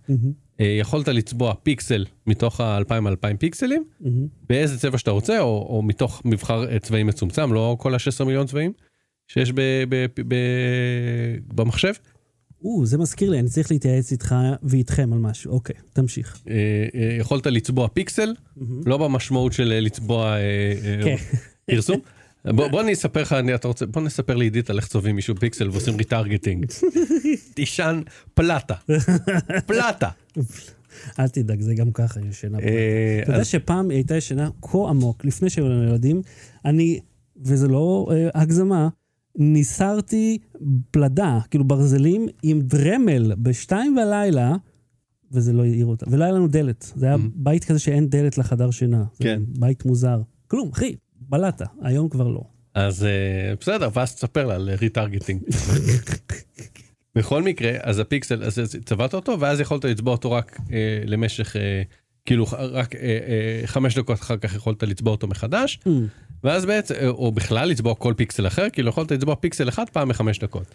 אה, 0.61 0.77
יכולת 0.81 1.09
לצבוע 1.09 1.55
פיקסל 1.63 2.05
מתוך 2.27 2.61
ה-2000-2000 2.61 3.37
פיקסלים. 3.39 3.85
באיזה 4.49 4.79
צבע 4.79 4.99
שאתה 4.99 5.11
רוצה, 5.11 5.41
או, 5.41 5.67
או 5.71 5.83
מתוך 5.83 6.23
מבחר 6.25 6.73
אה, 6.73 6.79
צבעים 6.79 7.07
מצומצם, 7.07 7.53
לא 7.53 7.77
כל 7.81 7.95
ה-16 7.95 8.25
מיליון 8.25 8.47
צבעים 8.47 8.73
שיש 9.29 9.53
ב, 9.53 9.61
ב, 9.89 10.07
ב, 10.29 10.35
במחשב. 11.55 11.93
או, 12.65 12.87
זה 12.87 12.99
מזכיר 12.99 13.31
לי, 13.31 13.39
אני 13.39 13.49
צריך 13.49 13.71
להתייעץ 13.71 14.13
איתך 14.13 14.35
ואיתכם 14.63 15.13
על 15.13 15.19
משהו. 15.19 15.53
אוקיי, 15.53 15.77
תמשיך. 15.93 16.43
יכולת 17.19 17.47
לצבוע 17.47 17.89
פיקסל, 17.89 18.35
לא 18.87 18.97
במשמעות 18.97 19.53
של 19.53 19.65
לצבוע 19.65 20.37
כן. 21.05 21.17
פרסום. 21.71 22.01
בוא, 22.45 22.69
בוא 22.69 22.81
אני 22.81 22.93
אספר 22.93 23.23
לך, 23.23 23.33
אני, 23.33 23.55
אתה 23.55 23.69
רוצה, 23.69 23.87
בוא 23.87 24.03
נספר 24.03 24.37
לעידית 24.37 24.71
על 24.71 24.77
איך 24.77 24.87
צובעים 24.87 25.17
מישהו 25.17 25.35
פיקסל 25.37 25.71
ועושים 25.71 25.97
retargeting. 25.97 26.67
תישן 27.55 28.01
פלטה, 28.35 28.75
פלטה. 29.67 30.09
אל 31.19 31.29
תדאג, 31.29 31.61
זה 31.61 31.75
גם 31.75 31.93
ככה 31.93 32.21
ישנה. 32.29 32.59
אה, 32.59 33.21
אתה 33.23 33.33
יודע 33.33 33.45
שפעם 33.45 33.91
היא 33.91 33.97
הייתה 33.97 34.17
ישנה 34.17 34.51
כה 34.63 34.79
עמוק, 34.89 35.25
לפני 35.25 35.51
שהיו 35.51 35.69
לנו 35.69 35.85
ילדים, 35.89 36.23
אני, 36.65 37.01
וזה 37.45 37.69
לא 37.69 38.09
אה, 38.11 38.29
הגזמה, 38.35 38.89
ניסרתי 39.39 40.39
פלדה, 40.91 41.39
כאילו 41.51 41.65
ברזלים 41.65 42.29
עם 42.43 42.61
דרמל 42.61 43.35
בשתיים 43.35 43.95
בלילה, 43.95 44.55
וזה 45.33 45.53
לא 45.53 45.63
העיר 45.63 45.87
אותה. 45.87 46.07
ולא 46.11 46.25
היה 46.25 46.33
לנו 46.33 46.49
דלת. 46.49 46.93
זה 46.97 47.07
היה 47.07 47.15
Mhm. 47.15 47.19
בית 47.35 47.65
כזה 47.65 47.79
שאין 47.79 48.09
דלת 48.09 48.39
לחדר 48.39 48.71
שינה. 48.71 49.05
כן. 49.23 49.43
בית 49.59 49.85
מוזר. 49.85 50.21
כלום, 50.47 50.71
אחי, 50.73 50.95
בלטה. 51.29 51.65
היום 51.83 52.09
כבר 52.09 52.29
לא. 52.29 52.41
אז 52.75 53.05
אה, 53.05 53.55
בסדר, 53.61 53.89
ואז 53.93 54.15
תספר 54.15 54.47
לה 54.47 54.55
על 54.55 54.71
retargeting. 54.71 55.43
בכל 57.15 57.43
מקרה, 57.43 57.73
אז 57.81 57.99
הפיקסל, 57.99 58.45
אז 58.45 58.77
צבעת 58.85 59.15
אותו, 59.15 59.41
ואז 59.41 59.61
יכולת 59.61 59.85
לצבוע 59.85 60.13
אותו 60.13 60.33
רק 60.33 60.61
אה, 60.73 61.03
למשך, 61.07 61.57
אה, 61.57 61.83
כאילו 62.27 62.47
רק 62.53 62.95
אה, 62.95 63.01
אה, 63.01 63.67
חמש 63.67 63.99
דקות 63.99 64.19
אחר 64.21 64.37
כך 64.37 64.55
יכולת 64.55 64.83
לצבוע 64.83 65.13
אותו 65.13 65.27
מחדש, 65.27 65.79
Mm. 65.87 65.91
ואז 66.45 66.65
בעצם, 66.67 66.95
אה, 66.95 67.09
או 67.09 67.33
בכלל 67.33 67.69
לצבוע 67.69 67.95
כל 67.95 68.15
פיקסל 68.17 68.47
אחר, 68.47 68.71
כאילו 68.73 68.89
יכולת 68.89 69.13
לצבוע 69.13 69.35
פיקסל 69.35 69.69
אחד 69.69 69.89
פעם 69.91 70.09
בחמש 70.09 70.39
דקות. 70.39 70.75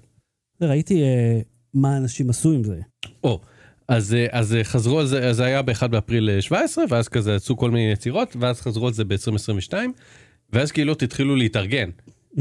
ראיתי 0.62 1.04
אה, 1.04 1.40
מה 1.74 1.98
אנשים 1.98 2.30
עשו 2.30 2.52
עם 2.52 2.64
זה. 2.64 2.80
או, 3.24 3.40
אז, 3.88 4.14
אה, 4.14 4.26
אז 4.32 4.56
אה, 4.56 4.64
חזרו 4.64 5.00
על 5.00 5.06
זה, 5.06 5.34
זה 5.34 5.46
היה 5.46 5.62
ב-1 5.62 5.88
באפריל 5.88 6.30
אה, 6.30 6.42
17, 6.42 6.84
ואז 6.90 7.08
כזה 7.08 7.36
עשו 7.36 7.58
כל 7.58 7.72
מיני 7.72 7.92
יצירות, 7.92 8.36
ואז 8.40 8.62
חזרו 8.62 8.88
על 8.88 8.94
זה 8.94 9.04
ב-2022, 9.04 9.74
ואז 10.54 10.72
קהילות 10.72 11.04
התחילו 11.04 11.36
להתארגן. 11.36 11.90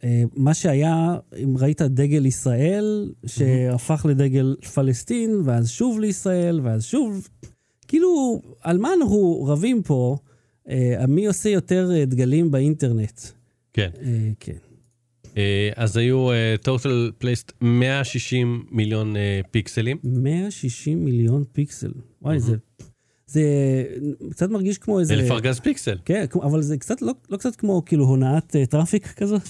אה, 0.03 0.23
מה 0.35 0.53
שהיה, 0.53 1.15
אם 1.43 1.57
ראית 1.57 1.81
דגל 1.81 2.25
ישראל, 2.25 3.11
שהפך 3.25 4.05
לדגל 4.09 4.55
פלסטין, 4.73 5.41
ואז 5.45 5.69
שוב 5.69 5.99
לישראל, 5.99 6.59
ואז 6.63 6.83
שוב... 6.85 7.27
כאילו, 7.87 8.41
על 8.61 8.77
מה 8.77 8.89
אנחנו 8.93 9.43
רבים 9.47 9.83
פה? 9.83 10.17
אה, 10.69 11.03
מי 11.07 11.25
עושה 11.27 11.49
יותר 11.49 11.91
אה, 11.93 12.05
דגלים 12.05 12.51
באינטרנט? 12.51 13.21
כן. 13.73 13.89
אה, 14.03 14.29
כן. 14.39 14.70
אה, 15.37 15.69
אז 15.75 15.97
היו 15.97 16.31
אה, 16.31 16.55
total 16.65 17.23
placed 17.23 17.51
160 17.61 18.65
מיליון 18.71 19.15
אה, 19.15 19.41
פיקסלים. 19.51 19.97
160 20.03 21.05
מיליון 21.05 21.43
פיקסל. 21.51 21.91
וואי, 22.21 22.39
זה... 22.39 22.55
זה 23.27 23.43
קצת 24.31 24.49
מרגיש 24.49 24.77
כמו 24.77 24.99
איזה... 24.99 25.13
אלף 25.13 25.31
ארגז 25.31 25.59
פיקסל. 25.59 25.97
כן, 26.05 26.25
אבל 26.41 26.61
זה 26.61 26.77
קצת, 26.77 27.01
לא, 27.01 27.13
לא 27.29 27.37
קצת 27.37 27.55
כמו 27.55 27.85
כאילו 27.85 28.05
הונאת 28.05 28.55
traffic 28.69 29.07
כזאת. 29.07 29.47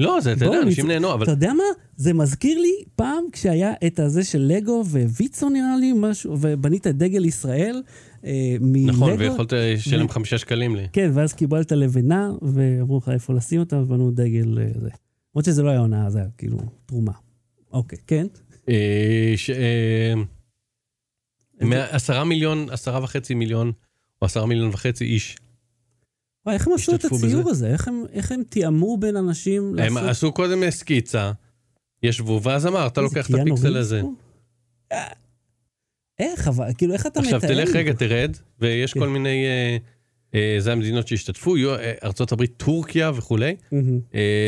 לא, 0.00 0.20
זה, 0.20 0.32
אתה 0.32 0.44
יודע, 0.44 0.62
אנשים 0.62 0.86
נהנו, 0.86 1.12
אבל 1.12 1.22
אתה 1.22 1.32
יודע 1.32 1.52
מה? 1.52 1.64
זה 1.96 2.12
מזכיר 2.12 2.58
לי 2.58 2.84
פעם 2.96 3.24
כשהיה 3.32 3.72
את 3.86 3.98
הזה 3.98 4.24
של 4.24 4.38
לגו 4.38 4.82
ויצו 4.86 5.48
נראה 5.48 5.76
לי, 5.80 5.92
משהו, 5.96 6.36
ובנית 6.40 6.86
את 6.86 6.96
דגל 6.96 7.24
ישראל 7.24 7.82
אה, 8.24 8.56
מלגו. 8.60 8.92
נכון, 8.92 9.12
ויכולת 9.18 9.52
לשלם 9.52 10.06
ו- 10.06 10.08
חמישה 10.08 10.38
שקלים 10.38 10.76
לי. 10.76 10.86
כן, 10.92 11.10
ואז 11.14 11.32
קיבלת 11.32 11.72
לבנה, 11.72 12.30
ואמרו 12.42 12.98
לך 12.98 13.08
איפה 13.08 13.34
לשים 13.34 13.60
אותה, 13.60 13.76
ובנו 13.76 14.10
דגל 14.10 14.58
אה, 14.58 14.66
זה. 14.80 14.90
למרות 15.34 15.44
שזה 15.44 15.62
לא 15.62 15.70
היה 15.70 15.78
הונאה, 15.78 16.10
זה 16.10 16.18
היה 16.18 16.28
כאילו 16.38 16.58
תרומה. 16.86 17.12
אוקיי, 17.72 17.98
כן? 18.06 18.26
אה, 18.68 19.34
אה, 21.62 21.94
עשרה 21.96 22.24
מיליון, 22.24 22.70
עשרה 22.70 23.04
וחצי 23.04 23.34
מיליון, 23.34 23.72
או 24.22 24.26
עשרה 24.26 24.46
מיליון 24.46 24.68
וחצי 24.68 25.04
איש. 25.04 25.36
וואי, 26.46 26.54
איך 26.54 26.66
הם 26.66 26.72
עשו 26.72 26.94
את 26.94 27.04
הציור? 27.04 27.50
הזה? 27.50 27.66
איך 27.66 27.88
הם, 27.88 28.04
איך 28.12 28.32
הם 28.32 28.42
תיאמו 28.48 28.96
בין 28.96 29.16
אנשים 29.16 29.62
הם 29.62 29.74
לעשות... 29.76 30.08
עשו 30.10 30.32
קודם 30.32 30.70
סקיצה, 30.70 31.32
ישבו, 32.02 32.40
ואז 32.42 32.66
אמר, 32.66 32.86
אתה 32.86 33.00
לוקח 33.00 33.30
את 33.30 33.34
הפיקסל 33.34 33.76
הזה. 33.76 34.02
אה, 34.92 35.12
איך, 36.18 36.48
אבל, 36.48 36.70
כאילו, 36.78 36.92
איך 36.92 37.06
אתה 37.06 37.20
מתאר? 37.20 37.36
עכשיו 37.36 37.50
תלך 37.50 37.68
רגע? 37.74 37.92
תרד, 37.92 38.36
ויש 38.58 38.92
כן. 38.92 39.00
כל 39.00 39.08
מיני, 39.08 39.46
אה, 39.46 39.76
זה 40.58 40.72
המדינות 40.72 41.08
שהשתתפו, 41.08 41.56
אה, 41.56 41.92
הברית, 42.30 42.52
טורקיה 42.56 43.10
וכולי. 43.14 43.56
אה, 43.72 43.78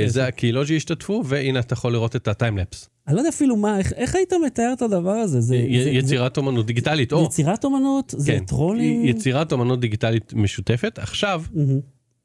כן. 0.04 0.08
זה 0.08 0.26
הקהילות 0.26 0.66
שהשתתפו, 0.66 1.22
והנה 1.26 1.58
אתה 1.58 1.72
יכול 1.72 1.92
לראות 1.92 2.16
את 2.16 2.28
הטיימלפס. 2.28 2.88
אני 3.08 3.14
לא 3.14 3.20
יודע 3.20 3.28
אפילו 3.28 3.56
מה, 3.56 3.78
איך, 3.78 3.92
איך 3.92 4.14
היית 4.14 4.32
מתאר 4.46 4.72
את 4.72 4.82
הדבר 4.82 5.10
הזה? 5.10 5.40
זה, 5.40 5.56
זה, 5.56 5.90
יצירת 5.90 6.36
אומנות 6.36 6.66
דיגיטלית, 6.66 7.10
זה 7.10 7.16
או, 7.16 7.24
יצירת 7.24 7.64
אומנות? 7.64 8.14
זה 8.16 8.32
כן, 8.32 8.44
טרולים? 8.44 9.04
יצירת 9.04 9.52
אומנות 9.52 9.80
דיגיטלית 9.80 10.34
משותפת. 10.34 10.98
עכשיו. 10.98 11.42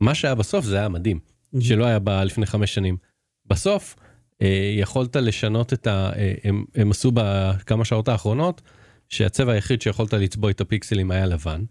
מה 0.02 0.16
שהיה 0.16 0.36
בסוף 0.36 0.66
זה 0.66 0.78
היה 0.78 0.90
מדהים, 0.90 1.20
שלא 1.60 1.86
היה 1.86 2.00
ב- 2.00 2.10
לפני 2.10 2.46
חמש 2.46 2.74
שנים. 2.74 2.98
בסוף 3.46 3.96
אה, 4.42 4.76
יכולת 4.80 5.16
לשנות 5.16 5.74
את 5.74 5.88
ה... 5.88 6.10
אה, 6.16 6.34
הם, 6.44 6.66
הם 6.76 6.92
עשו 6.92 7.12
בכמה 7.14 7.86
שעות 7.86 8.08
האחרונות, 8.08 8.62
שהצבע 9.10 9.52
היחיד 9.54 9.82
שיכולת 9.82 10.14
לצבוע 10.14 10.52
את 10.52 10.62
הפיקסלים 10.62 11.12
היה 11.12 11.26
לבן. 11.26 11.64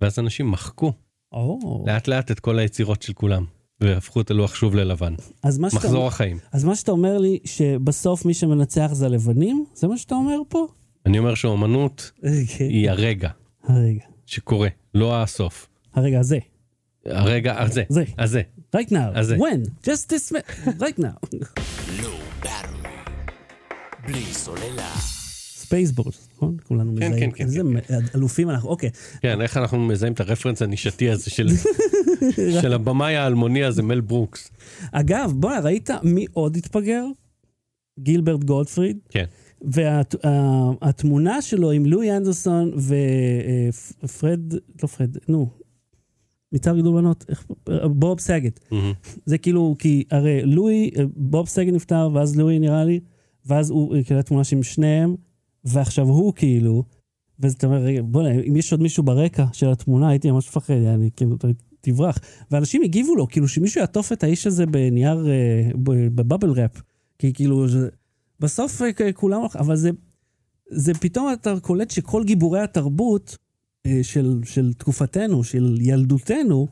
ואז 0.00 0.18
אנשים 0.18 0.50
מחקו 0.50 0.92
לאט 1.86 2.08
לאט 2.08 2.30
את 2.30 2.40
כל 2.40 2.58
היצירות 2.58 3.02
של 3.02 3.12
כולם, 3.12 3.44
והפכו 3.80 4.20
את 4.20 4.30
הלוח 4.30 4.54
שוב 4.54 4.74
ללבן. 4.74 5.14
אז 5.42 5.58
מה, 5.58 5.70
שאתה, 5.70 5.80
מחזור 5.80 6.06
החיים. 6.06 6.38
אז 6.52 6.64
מה 6.64 6.76
שאתה 6.76 6.92
אומר 6.92 7.18
לי, 7.18 7.38
שבסוף 7.44 8.24
מי 8.24 8.34
שמנצח 8.34 8.88
זה 8.92 9.06
הלבנים? 9.06 9.64
זה 9.74 9.88
מה 9.88 9.96
שאתה 9.96 10.14
אומר 10.14 10.38
פה? 10.48 10.66
אני 11.06 11.18
אומר 11.18 11.34
שאומנות 11.34 12.10
כן. 12.22 12.64
היא 12.64 12.90
הרגע 12.90 13.30
הרגע, 13.68 14.04
שקורה, 14.26 14.68
לא 14.94 15.22
הסוף. 15.22 15.68
הרגע 15.94 16.20
הזה. 16.20 16.38
הרגע 17.06 17.62
הזה, 17.62 17.82
זה. 17.88 18.04
הזה. 18.18 18.42
right 18.76 18.90
now. 18.90 19.12
אז 19.14 19.26
זה. 19.26 19.36
when? 19.36 19.86
just 19.86 20.10
this 20.10 20.32
minute. 20.32 20.80
right 20.82 20.98
now. 20.98 21.38
בלי 24.06 24.22
סוללה. 24.22 25.15
Spaceballs, 25.66 26.28
נכון? 26.34 26.56
כולנו 26.64 26.94
כן, 26.98 27.12
מזהים. 27.12 27.30
כן, 27.30 27.36
כן, 27.36 27.44
איזה 27.44 27.62
אלופים 28.14 28.50
אנחנו, 28.50 28.68
אוקיי. 28.68 28.90
כן, 29.20 29.40
איך 29.40 29.56
אנחנו 29.56 29.78
מזהים 29.78 30.12
את 30.12 30.20
הרפרנס 30.20 30.62
הנישתי 30.62 31.10
הזה 31.10 31.30
של, 31.30 31.48
של 32.62 32.72
הבמאי 32.72 33.16
האלמוני 33.16 33.64
הזה, 33.64 33.82
מל 33.82 34.00
ברוקס. 34.00 34.50
אגב, 34.92 35.32
בוא'נה, 35.36 35.60
ראית 35.60 35.90
מי 36.02 36.26
עוד 36.32 36.56
התפגר? 36.56 37.04
גילברט 38.00 38.44
גולדפריד. 38.44 38.98
כן. 39.08 39.24
והתמונה 39.62 41.42
שלו 41.42 41.70
עם 41.70 41.86
לואי 41.86 42.16
אנדרסון 42.16 42.72
ופרד, 44.02 44.40
לא 44.82 44.88
פרד, 44.88 45.16
נו, 45.28 45.50
מצער 46.52 46.78
גידול 46.78 47.00
בנות, 47.00 47.24
בוב 47.84 48.20
סגט. 48.20 48.60
מהמם. 48.70 48.92
זה 49.26 49.38
כאילו, 49.38 49.76
כי 49.78 50.04
הרי 50.10 50.42
לואי, 50.42 50.90
בוב 51.16 51.48
סגט 51.48 51.72
נפטר, 51.72 52.10
ואז 52.14 52.36
לואי 52.36 52.58
נראה 52.58 52.84
לי, 52.84 53.00
ואז 53.46 53.70
הוא 53.70 53.96
קיבל 54.06 54.22
תמונה 54.22 54.42
עם 54.52 54.62
שניהם, 54.62 55.14
ועכשיו 55.66 56.06
הוא 56.06 56.32
כאילו, 56.34 56.84
ואז 57.38 57.52
אתה 57.52 57.66
אומר, 57.66 57.76
רגע, 57.78 58.00
בוא'נה, 58.04 58.30
אם 58.48 58.56
יש 58.56 58.72
עוד 58.72 58.82
מישהו 58.82 59.02
ברקע 59.02 59.44
של 59.52 59.70
התמונה, 59.70 60.08
הייתי 60.08 60.30
ממש 60.30 60.48
מפחד, 60.48 60.74
אני 60.74 61.10
כאילו, 61.16 61.36
תברח. 61.80 62.18
ואנשים 62.50 62.82
הגיבו 62.82 63.16
לו, 63.16 63.28
כאילו 63.28 63.48
שמישהו 63.48 63.80
יעטוף 63.80 64.12
את 64.12 64.24
האיש 64.24 64.46
הזה 64.46 64.66
בנייר, 64.66 65.26
אה, 65.30 65.70
ב- 65.82 66.06
בבבל 66.20 66.50
ראפ. 66.50 66.82
כי 67.18 67.32
כאילו, 67.32 67.68
זה, 67.68 67.88
בסוף 68.40 68.82
אה, 68.82 69.12
כולם, 69.12 69.40
אבל 69.58 69.76
זה, 69.76 69.90
זה 70.70 70.94
פתאום 70.94 71.32
אתה 71.32 71.54
קולט 71.60 71.90
שכל 71.90 72.24
גיבורי 72.24 72.60
התרבות 72.60 73.36
אה, 73.86 74.00
של, 74.02 74.40
של 74.44 74.72
תקופתנו, 74.72 75.44
של 75.44 75.78
ילדותנו, 75.80 76.68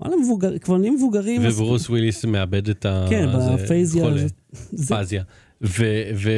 וואלה, 0.00 0.16
מבוגר, 0.16 0.58
כבר 0.58 0.76
נהיים 0.78 0.94
מבוגרים. 0.94 1.42
אז- 1.46 1.54
וברוס 1.60 1.90
וויליס 1.90 2.24
מאבד 2.24 2.68
את 2.68 2.86
ה... 2.86 3.06
כן, 3.10 3.26
אפזיה. 3.62 4.04
חולה. 4.04 4.22
אפזיה. 5.00 5.22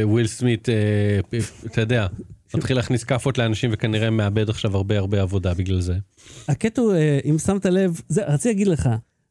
וויל 0.04 0.26
סמית, 0.26 0.68
אה, 0.68 1.38
אתה 1.66 1.80
יודע, 1.80 2.06
מתחיל 2.54 2.76
להכניס 2.76 3.04
כאפות 3.04 3.38
לאנשים 3.38 3.70
וכנראה 3.72 4.10
מאבד 4.10 4.50
עכשיו 4.50 4.76
הרבה 4.76 4.98
הרבה 4.98 5.20
עבודה 5.22 5.54
בגלל 5.54 5.80
זה. 5.80 5.94
הקטע 6.48 6.82
הוא, 6.82 6.94
אה, 6.94 7.18
אם 7.24 7.38
שמת 7.38 7.66
לב, 7.66 8.00
זה, 8.08 8.24
רציתי 8.26 8.48
להגיד 8.48 8.66
לך, 8.68 8.88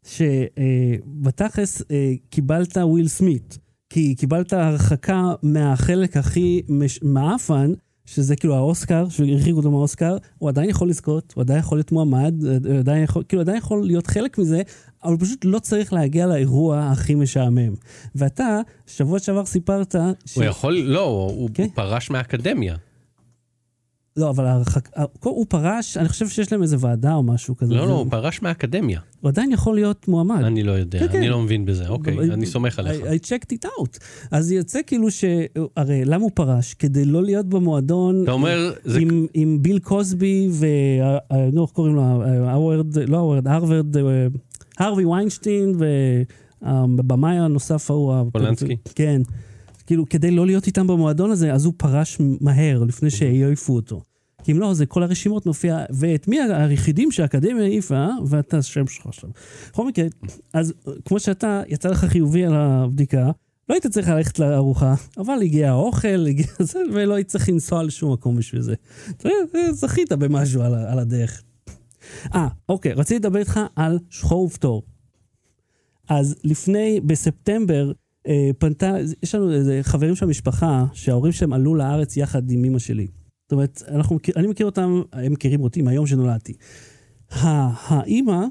שבתכלס 0.07 1.81
אה, 1.91 2.13
קיבלת 2.29 2.77
וויל 2.77 3.07
סמית, 3.07 3.57
כי 3.89 4.15
קיבלת 4.15 4.53
הרחקה 4.53 5.21
מהחלק 5.43 6.17
הכי 6.17 6.61
מש- 6.69 6.99
מעפן, 7.03 7.71
שזה 8.05 8.35
כאילו 8.35 8.55
האוסקר, 8.55 9.09
שהרחיקו 9.09 9.57
אותו 9.57 9.71
מהאוסקר, 9.71 10.17
הוא 10.37 10.49
עדיין 10.49 10.69
יכול 10.69 10.89
לזכות, 10.89 11.33
הוא 11.35 11.41
עדיין 11.41 11.59
יכול 11.59 11.77
להיות 11.77 11.91
מועמד, 11.91 12.33
הוא 12.65 12.77
עדיין 12.77 13.03
יכול, 13.03 13.23
כאילו 13.29 13.41
עדיין 13.41 13.57
יכול 13.57 13.85
להיות 13.85 14.07
חלק 14.07 14.37
מזה, 14.37 14.61
אבל 15.03 15.11
הוא 15.11 15.21
פשוט 15.21 15.45
לא 15.45 15.59
צריך 15.59 15.93
להגיע 15.93 16.27
לאירוע 16.27 16.89
הכי 16.91 17.15
משעמם. 17.15 17.73
ואתה, 18.15 18.59
שבוע 18.87 19.19
שעבר 19.19 19.45
סיפרת, 19.45 19.95
ש... 20.25 20.35
הוא 20.35 20.43
יכול, 20.43 20.73
לא, 20.73 21.05
הוא 21.33 21.49
כן. 21.53 21.63
הוא 21.63 21.71
פרש 21.75 22.11
מהאקדמיה. 22.11 22.75
לא, 24.17 24.29
אבל 24.29 24.45
ההרחק... 24.45 24.89
הוא 25.23 25.45
פרש, 25.49 25.97
אני 25.97 26.09
חושב 26.09 26.27
שיש 26.27 26.51
להם 26.51 26.61
איזה 26.61 26.77
ועדה 26.79 27.13
או 27.13 27.23
משהו 27.23 27.57
כזה. 27.57 27.73
לא, 27.73 27.87
לא, 27.87 27.93
הוא 27.93 28.07
פרש 28.09 28.41
מהאקדמיה. 28.41 28.99
הוא 29.21 29.29
עדיין 29.29 29.51
יכול 29.51 29.75
להיות 29.75 30.07
מועמד. 30.07 30.43
אני 30.43 30.63
לא 30.63 30.71
יודע, 30.71 30.99
כן, 30.99 31.07
כן. 31.07 31.17
אני 31.17 31.29
לא 31.29 31.41
מבין 31.41 31.65
בזה, 31.65 31.87
אוקיי, 31.87 32.17
אני 32.33 32.45
סומך 32.45 32.79
עליך. 32.79 33.01
I, 33.01 33.05
I 33.05 33.25
checked 33.25 33.53
it 33.53 33.65
out. 33.65 33.99
אז 34.31 34.51
יוצא 34.51 34.79
כאילו 34.87 35.11
ש... 35.11 35.23
הרי 35.75 36.05
למה 36.05 36.23
הוא 36.23 36.31
פרש? 36.33 36.73
כדי 36.73 37.05
לא 37.05 37.23
להיות 37.23 37.45
במועדון 37.45 38.23
אתה 38.23 38.31
אומר, 38.31 38.73
זה 38.83 38.99
עם, 38.99 39.27
עם 39.33 39.57
ביל 39.61 39.79
קוסבי 39.79 40.47
ו... 40.51 40.65
אה, 41.01 41.17
אה, 41.31 41.49
נו, 41.53 41.63
איך 41.63 41.71
קוראים 41.71 41.95
לו? 41.95 42.01
אה, 42.01 42.51
האוורד, 42.51 42.97
לא 42.97 43.17
האוורד, 43.17 43.47
הרווארד, 43.47 43.97
אה, 43.97 44.27
הרווי 44.77 45.05
ויינשטיין 45.05 45.75
והבמאי 46.61 47.37
הנוסף 47.39 47.91
ההוא. 47.91 48.31
פולנסקי? 48.31 48.77
כן. 48.95 49.21
כאילו, 49.85 50.09
כדי 50.09 50.31
לא 50.31 50.45
להיות 50.45 50.67
איתם 50.67 50.87
במועדון 50.87 51.31
הזה, 51.31 51.53
אז 51.53 51.65
הוא 51.65 51.73
פרש 51.77 52.17
מהר, 52.41 52.83
לפני 52.83 53.09
שהעיפו 53.09 53.75
אותו. 53.75 54.01
כי 54.43 54.51
אם 54.51 54.59
לא, 54.59 54.73
זה 54.73 54.85
כל 54.85 55.03
הרשימות 55.03 55.45
מופיע, 55.45 55.85
ואת 55.89 56.27
מי 56.27 56.39
היחידים 56.41 57.11
שהאקדמיה 57.11 57.63
העיפה, 57.63 58.07
ואתה 58.25 58.57
השם 58.57 58.87
שלך 58.87 59.05
עכשיו. 59.05 59.29
בכל 59.71 59.87
מקרה, 59.87 60.05
אז 60.53 60.73
כמו 61.05 61.19
שאתה, 61.19 61.61
יצא 61.67 61.89
לך 61.89 62.05
חיובי 62.05 62.45
על 62.45 62.55
הבדיקה, 62.55 63.31
לא 63.69 63.73
היית 63.73 63.87
צריך 63.87 64.09
ללכת 64.09 64.39
לארוחה, 64.39 64.95
אבל 65.17 65.37
הגיע 65.41 65.69
האוכל, 65.69 66.25
הגיע 66.27 66.45
זה, 66.59 66.79
ולא 66.93 67.13
היית 67.13 67.27
צריך 67.27 67.49
לנסוע 67.49 67.83
לשום 67.83 68.13
מקום 68.13 68.35
בשביל 68.35 68.61
זה. 68.61 68.75
זכית 69.71 70.11
במשהו 70.11 70.61
על, 70.61 70.75
על 70.75 70.99
הדרך. 70.99 71.43
אה, 72.35 72.47
אוקיי, 72.69 72.93
רציתי 72.93 73.19
לדבר 73.19 73.39
איתך 73.39 73.59
על 73.75 73.99
שחור 74.09 74.43
ופטור. 74.43 74.83
אז 76.09 76.35
לפני, 76.43 76.99
בספטמבר, 77.05 77.91
אה, 78.27 78.49
פנתה, 78.57 78.95
יש 79.23 79.35
לנו 79.35 79.53
איזה 79.53 79.79
חברים 79.81 80.15
של 80.15 80.25
המשפחה, 80.25 80.85
שההורים 80.93 81.31
שלהם 81.31 81.53
עלו 81.53 81.75
לארץ 81.75 82.17
יחד 82.17 82.51
עם 82.51 82.65
אמא 82.65 82.79
שלי. 82.79 83.07
זאת 83.43 83.51
אומרת, 83.51 83.83
אנחנו, 83.87 84.19
אני 84.35 84.47
מכיר 84.47 84.65
אותם, 84.65 85.01
הם 85.13 85.31
מכירים 85.31 85.61
אותי 85.61 85.81
מהיום 85.81 86.07
שנולדתי. 86.07 86.53
האימא 87.29 88.45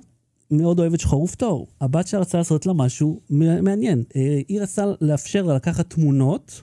מאוד 0.51 0.79
אוהבת 0.79 1.01
שחור 1.01 1.23
ופטור. 1.23 1.67
הבת 1.81 2.07
שלה 2.07 2.21
רצתה 2.21 2.39
לעשות 2.39 2.67
לה 2.67 2.73
משהו 2.73 3.21
מעניין. 3.63 4.05
אה, 4.17 4.41
היא 4.49 4.61
רצתה 4.61 4.85
לאפשר 5.01 5.43
לה 5.43 5.55
לקחת 5.55 5.91
תמונות, 5.91 6.63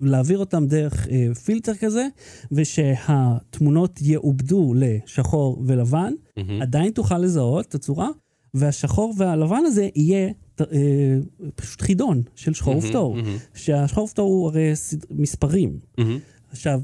להעביר 0.00 0.38
אותן 0.38 0.66
דרך 0.66 1.08
אה, 1.08 1.34
פילטר 1.34 1.74
כזה, 1.74 2.06
ושהתמונות 2.52 4.00
יעובדו 4.02 4.74
לשחור 4.76 5.62
ולבן, 5.66 6.12
מהמם. 6.36 6.62
עדיין 6.62 6.90
תוכל 6.92 7.18
לזהות 7.18 7.66
את 7.66 7.74
הצורה, 7.74 8.08
והשחור 8.54 9.14
והלבן 9.16 9.62
הזה 9.66 9.88
יהיה 9.96 10.30
אה, 10.60 10.66
פשוט 11.54 11.80
חידון 11.80 12.22
של 12.34 12.54
שחור 12.54 12.74
מהמם, 12.74 12.86
ופטור. 12.86 13.14
מהמם, 13.16 13.36
שהשחור 13.54 14.04
ופטור 14.04 14.28
הוא 14.30 14.46
הרי 14.48 14.70
סד- 14.76 15.04
מספרים. 15.10 15.78
מהמם. 15.98 16.18
עכשיו, 16.50 16.80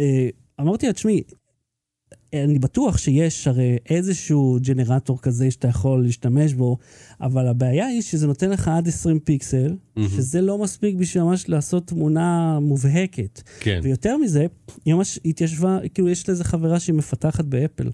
אה, 0.00 0.28
אמרתי 0.60 0.86
לה, 0.86 0.92
תשמעי, 0.92 1.22
אני 2.32 2.58
בטוח 2.58 2.98
שיש 2.98 3.48
הרי 3.48 3.76
איזשהו 3.90 4.58
ג'נרטור 4.60 5.20
כזה 5.20 5.50
שאתה 5.50 5.68
יכול 5.68 6.02
להשתמש 6.02 6.54
בו, 6.54 6.78
אבל 7.20 7.46
הבעיה 7.46 7.86
היא 7.86 8.02
שזה 8.02 8.26
נותן 8.26 8.50
לך 8.50 8.68
עד 8.68 8.88
20 8.88 9.18
פיקסל, 9.18 9.76
מהמם. 9.96 10.08
שזה 10.08 10.40
לא 10.40 10.58
מספיק 10.58 10.96
בשביל 10.96 11.24
ממש 11.24 11.48
לעשות 11.48 11.86
תמונה 11.86 12.58
מובהקת. 12.60 13.42
כן. 13.60 13.80
ויותר 13.82 14.16
מזה, 14.16 14.46
היא 14.84 14.94
ממש 14.94 15.20
התיישבה, 15.24 15.78
כאילו 15.94 16.08
יש 16.08 16.28
לזה 16.28 16.44
חברה 16.44 16.80
שהיא 16.80 16.94
מפתחת 16.94 17.44
באפל, 17.44 17.90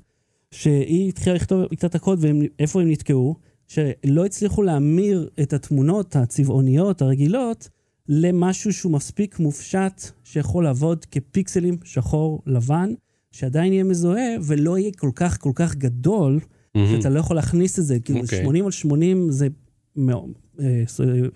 שהיא 0.51 1.09
התחילה 1.09 1.37
לכתוב 1.37 1.63
איתה 1.71 1.87
את 1.87 1.95
הקוד 1.95 2.19
ואיפה 2.23 2.83
הם 2.83 2.91
נתקעו, 2.91 3.35
שלא 3.69 4.25
הצליחו 4.25 4.63
להמיר 4.63 5.31
את 5.43 5.53
התמונות 5.53 6.17
הצבעוניות 6.17 7.03
הרגילות 7.03 7.69
למשהו 8.09 8.73
שהוא 8.73 8.93
מספיק 8.93 9.39
מופשט, 9.39 10.03
שיכול 10.25 10.65
לעבוד 10.65 11.05
כפיקסלים 11.05 11.77
שחור 11.85 12.43
לבן, 12.47 12.95
שעדיין 13.35 13.73
יהיה 13.73 13.85
מזוהה 13.85 14.29
ולא 14.43 14.79
יהיה 14.79 14.91
כל 14.99 15.11
כך 15.15 15.41
כל 15.41 15.53
כך 15.55 15.75
גדול, 15.75 16.41
מהמם. 16.75 16.97
שאתה 16.97 17.09
לא 17.09 17.21
יכול 17.21 17.37
להכניס 17.37 17.79
את 17.79 17.85
זה, 17.85 18.01
כאילו 18.01 18.21
אוקיי. 18.21 18.43
80 18.43 18.65
על 18.65 18.71
80 18.71 19.31
זה 19.31 19.49
מאוד, 19.97 20.31
אה, 20.61 20.83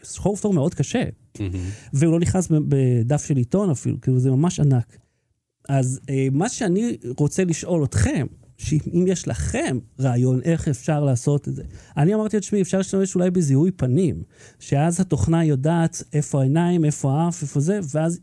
שחור 0.03 0.33
ופטור 0.33 0.55
מאוד 0.55 0.75
קשה. 0.75 1.05
מהמם. 1.41 1.53
והוא 1.93 2.13
לא 2.13 2.21
נכנס 2.21 2.49
בדף 2.51 3.25
של 3.25 3.37
עיתון 3.37 3.71
אפילו, 3.71 4.01
כאילו 4.01 4.19
זה 4.19 4.31
ממש 4.31 4.61
ענק. 4.61 4.99
אז 5.69 6.01
אה, 6.11 6.29
מה 6.33 6.49
שאני 6.49 6.97
רוצה 7.19 7.45
לשאול 7.45 7.85
אתכם, 7.85 8.27
שאם 8.57 9.05
יש 9.09 9.29
לכם 9.29 9.79
רעיון 10.01 10.41
איך 10.45 10.69
אפשר 10.69 11.05
לעשות 11.05 11.49
את 11.49 11.55
זה. 11.55 11.63
אני 11.97 12.15
אמרתי 12.15 12.37
לו, 12.37 12.41
תשמעי, 12.41 12.63
אפשר 12.63 12.79
להשתמש 12.79 13.15
אולי 13.15 13.31
בזיהוי 13.31 13.71
פנים, 13.71 14.23
שאז 14.59 15.01
התוכנה 15.01 15.45
יודעת 15.45 16.03
איפה 16.13 16.41
העיניים, 16.41 16.85
איפה 16.85 17.13
האף, 17.13 17.43
איפה 17.43 17.61
זה, 17.61 17.81
ואז 17.95 18.21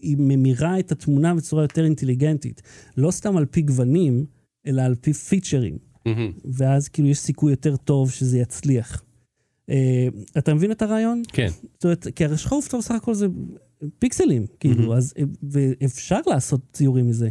היא, 0.00 0.16
ממירה 0.18 0.78
את 0.78 0.92
התמונה 0.92 1.34
בצורה 1.34 1.62
יותר 1.62 1.84
אינטליגנטית. 1.84 2.62
לא 2.96 3.10
סתם 3.10 3.36
על 3.36 3.46
פי 3.46 3.62
גוונים, 3.62 4.26
אלא 4.66 4.82
על 4.82 4.94
פי 4.94 5.12
פיצ'רים. 5.12 5.78
מהמם. 6.06 6.32
ואז 6.44 6.88
כאילו 6.88 7.08
יש 7.08 7.18
סיכוי 7.18 7.52
יותר 7.52 7.76
טוב 7.76 8.10
שזה 8.10 8.38
יצליח. 8.38 9.02
אה, 9.70 10.08
אתה 10.38 10.54
מבין 10.54 10.72
את 10.72 10.82
הרעיון? 10.82 11.22
כן. 11.28 11.48
זאת 11.74 11.84
אומרת, 11.84 12.06
כי 12.16 12.24
הרי 12.24 12.36
שחור 12.38 12.58
ופטור 12.58 12.82
סך 12.82 12.94
הכל 12.94 13.14
זה 13.14 13.26
פיקסלים, 13.98 14.46
כאילו, 14.60 14.96
אז 14.96 15.14
ואפשר 15.50 16.20
לעשות 16.26 16.60
ציורים 16.72 17.08
מזה, 17.08 17.28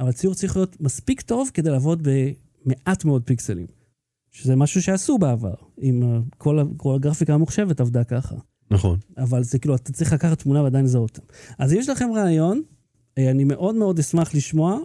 אבל 0.00 0.12
ציור 0.12 0.34
צריך 0.34 0.56
להיות 0.56 0.80
מספיק 0.80 1.20
טוב 1.20 1.50
כדי 1.54 1.70
לעבוד 1.70 2.08
במעט 2.64 3.04
מאוד 3.04 3.22
פיקסלים. 3.24 3.66
שזה 4.30 4.56
משהו 4.56 4.82
שעשו 4.82 5.18
בעבר, 5.18 5.54
עם 5.80 6.02
ה- 6.02 6.20
כל, 6.38 6.58
כל 6.76 6.94
הגרפיקה 6.94 7.34
המוחשבת 7.34 7.80
עבדה 7.80 8.04
ככה. 8.04 8.36
נכון. 8.70 8.98
אבל 9.18 9.42
זה 9.42 9.58
כאילו, 9.58 9.74
אתה 9.74 9.92
צריך 9.92 10.12
לקחת 10.12 10.42
תמונה 10.42 10.62
ועדיין 10.62 10.84
לזהות 10.84 11.18
אותה. 11.18 11.32
אז 11.58 11.72
אם 11.72 11.78
יש 11.78 11.88
לכם 11.88 12.08
רעיון, 12.14 12.62
אה, 13.18 13.30
אני 13.30 13.44
מאוד 13.44 13.74
מאוד 13.74 13.98
אשמח 13.98 14.34
לשמוע, 14.34 14.78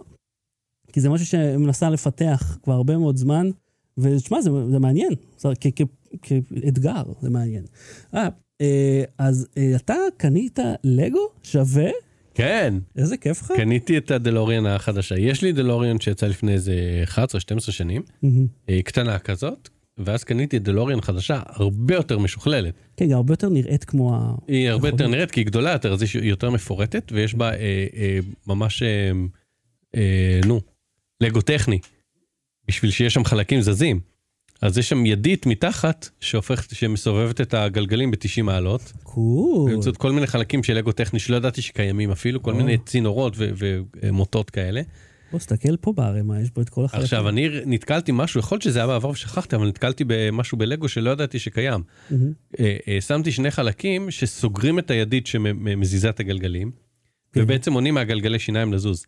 כי 0.92 1.00
זה 1.00 1.08
משהו 1.08 1.26
שמנסה 1.26 1.90
לפתח 1.90 2.58
כבר 2.62 2.74
הרבה 2.74 2.96
מאוד 2.96 3.16
זמן, 3.16 3.50
ותשמע, 3.98 4.40
זה, 4.40 4.50
זה 4.70 4.78
מעניין, 4.78 5.12
זה, 5.38 5.48
כ, 5.60 5.66
כ, 5.76 5.82
כאתגר, 6.22 7.02
זה 7.20 7.30
מעניין. 7.30 7.64
אה, 8.14 8.28
אה, 8.60 9.04
אז 9.18 9.48
אה, 9.58 9.76
אתה 9.76 9.94
קנית 10.16 10.58
לגו 10.84 11.28
שווה? 11.42 11.90
כן. 12.34 12.74
איזה 12.96 13.16
כיף 13.16 13.42
לך. 13.42 13.52
קניתי 13.56 13.98
את 13.98 14.10
הדלוריאן 14.10 14.66
החדשה. 14.66 15.14
יש 15.18 15.42
לי 15.42 15.52
דלוריאן 15.52 16.00
שיצא 16.00 16.26
לפני 16.26 16.52
איזה 16.52 17.04
11-12 17.08 17.16
שנים. 17.58 18.02
אה, 18.68 18.82
קטנה 18.84 19.18
כזאת, 19.18 19.68
ואז 19.98 20.24
קניתי 20.24 20.58
דלוריאן 20.58 21.00
חדשה 21.00 21.42
הרבה 21.46 21.94
יותר 21.94 22.18
משוכללת. 22.18 22.74
כן, 22.96 23.04
היא 23.04 23.14
הרבה 23.14 23.32
יותר 23.32 23.48
נראית 23.48 23.84
כמו 23.84 24.16
ה... 24.16 24.34
היא 24.48 24.70
הרבה 24.70 24.88
יותר 24.88 25.04
נכון. 25.04 25.14
נראית 25.14 25.30
כי 25.30 25.40
היא 25.40 25.46
גדולה 25.46 25.72
יותר, 25.72 25.92
אז 25.92 26.02
היא 26.02 26.22
יותר 26.22 26.50
מפורטת, 26.50 27.12
ויש 27.12 27.34
בה 27.34 27.50
אה, 27.50 27.86
אה, 27.96 28.18
ממש, 28.46 28.82
אה, 28.82 29.10
אה, 29.94 30.40
נו, 30.46 30.60
לגו 31.20 31.40
טכני, 31.40 31.78
בשביל 32.68 32.90
שיש 32.90 33.14
שם 33.14 33.24
חלקים 33.24 33.60
זזים. 33.60 34.00
אז 34.62 34.78
יש 34.78 34.88
שם 34.88 35.06
ידית 35.06 35.46
מתחת 35.46 36.08
שהופכת, 36.20 36.74
שמסובבת 36.74 37.40
את 37.40 37.54
הגלגלים 37.54 38.10
ב-90 38.10 38.42
מעלות, 38.42 38.92
קול. 39.02 39.70
באמצעות 39.70 39.96
כל 39.96 40.12
מיני 40.12 40.26
חלקים 40.26 40.62
של 40.62 40.74
לגו 40.74 40.92
טכני 40.92 41.18
שלא 41.18 41.36
ידעתי 41.36 41.62
שקיימים 41.62 42.10
אפילו, 42.10 42.42
כל. 42.42 42.52
מיני 42.52 42.78
צינורות 42.78 43.36
ומוטות 43.36 44.50
כאלה. 44.50 44.82
בוא, 45.34 45.38
תסתכל 45.38 45.76
פה 45.76 45.92
בערימה, 45.92 46.40
יש 46.40 46.50
בו 46.50 46.60
את 46.60 46.68
כל 46.68 46.84
החלקים. 46.84 47.04
עכשיו, 47.04 47.28
אני 47.28 47.48
נתקלתי 47.66 48.12
משהו, 48.14 48.40
יכול 48.40 48.56
להיות 48.56 48.62
שזה 48.62 48.78
היה 48.78 48.86
בעבר 48.86 49.08
ושכחתי, 49.08 49.56
אבל 49.56 49.68
נתקלתי 49.68 50.04
במשהו 50.06 50.58
בלגו 50.58 50.88
שלא 50.88 51.10
ידעתי 51.10 51.38
שקיים. 51.38 51.82
מהמם. 52.10 52.32
אה, 52.60 52.76
אה, 52.88 53.00
שמתי 53.00 53.32
שני 53.32 53.50
חלקים 53.50 54.10
שסוגרים 54.10 54.78
את 54.78 54.90
הידית 54.90 55.26
שמזיזה 55.26 56.08
את 56.08 56.20
הגלגלים, 56.20 56.70
כן. 57.32 57.42
ובעצם 57.42 57.72
מונעים 57.72 57.94
מהגלגלי 57.94 58.38
שיניים 58.38 58.72
לזוז. 58.72 59.06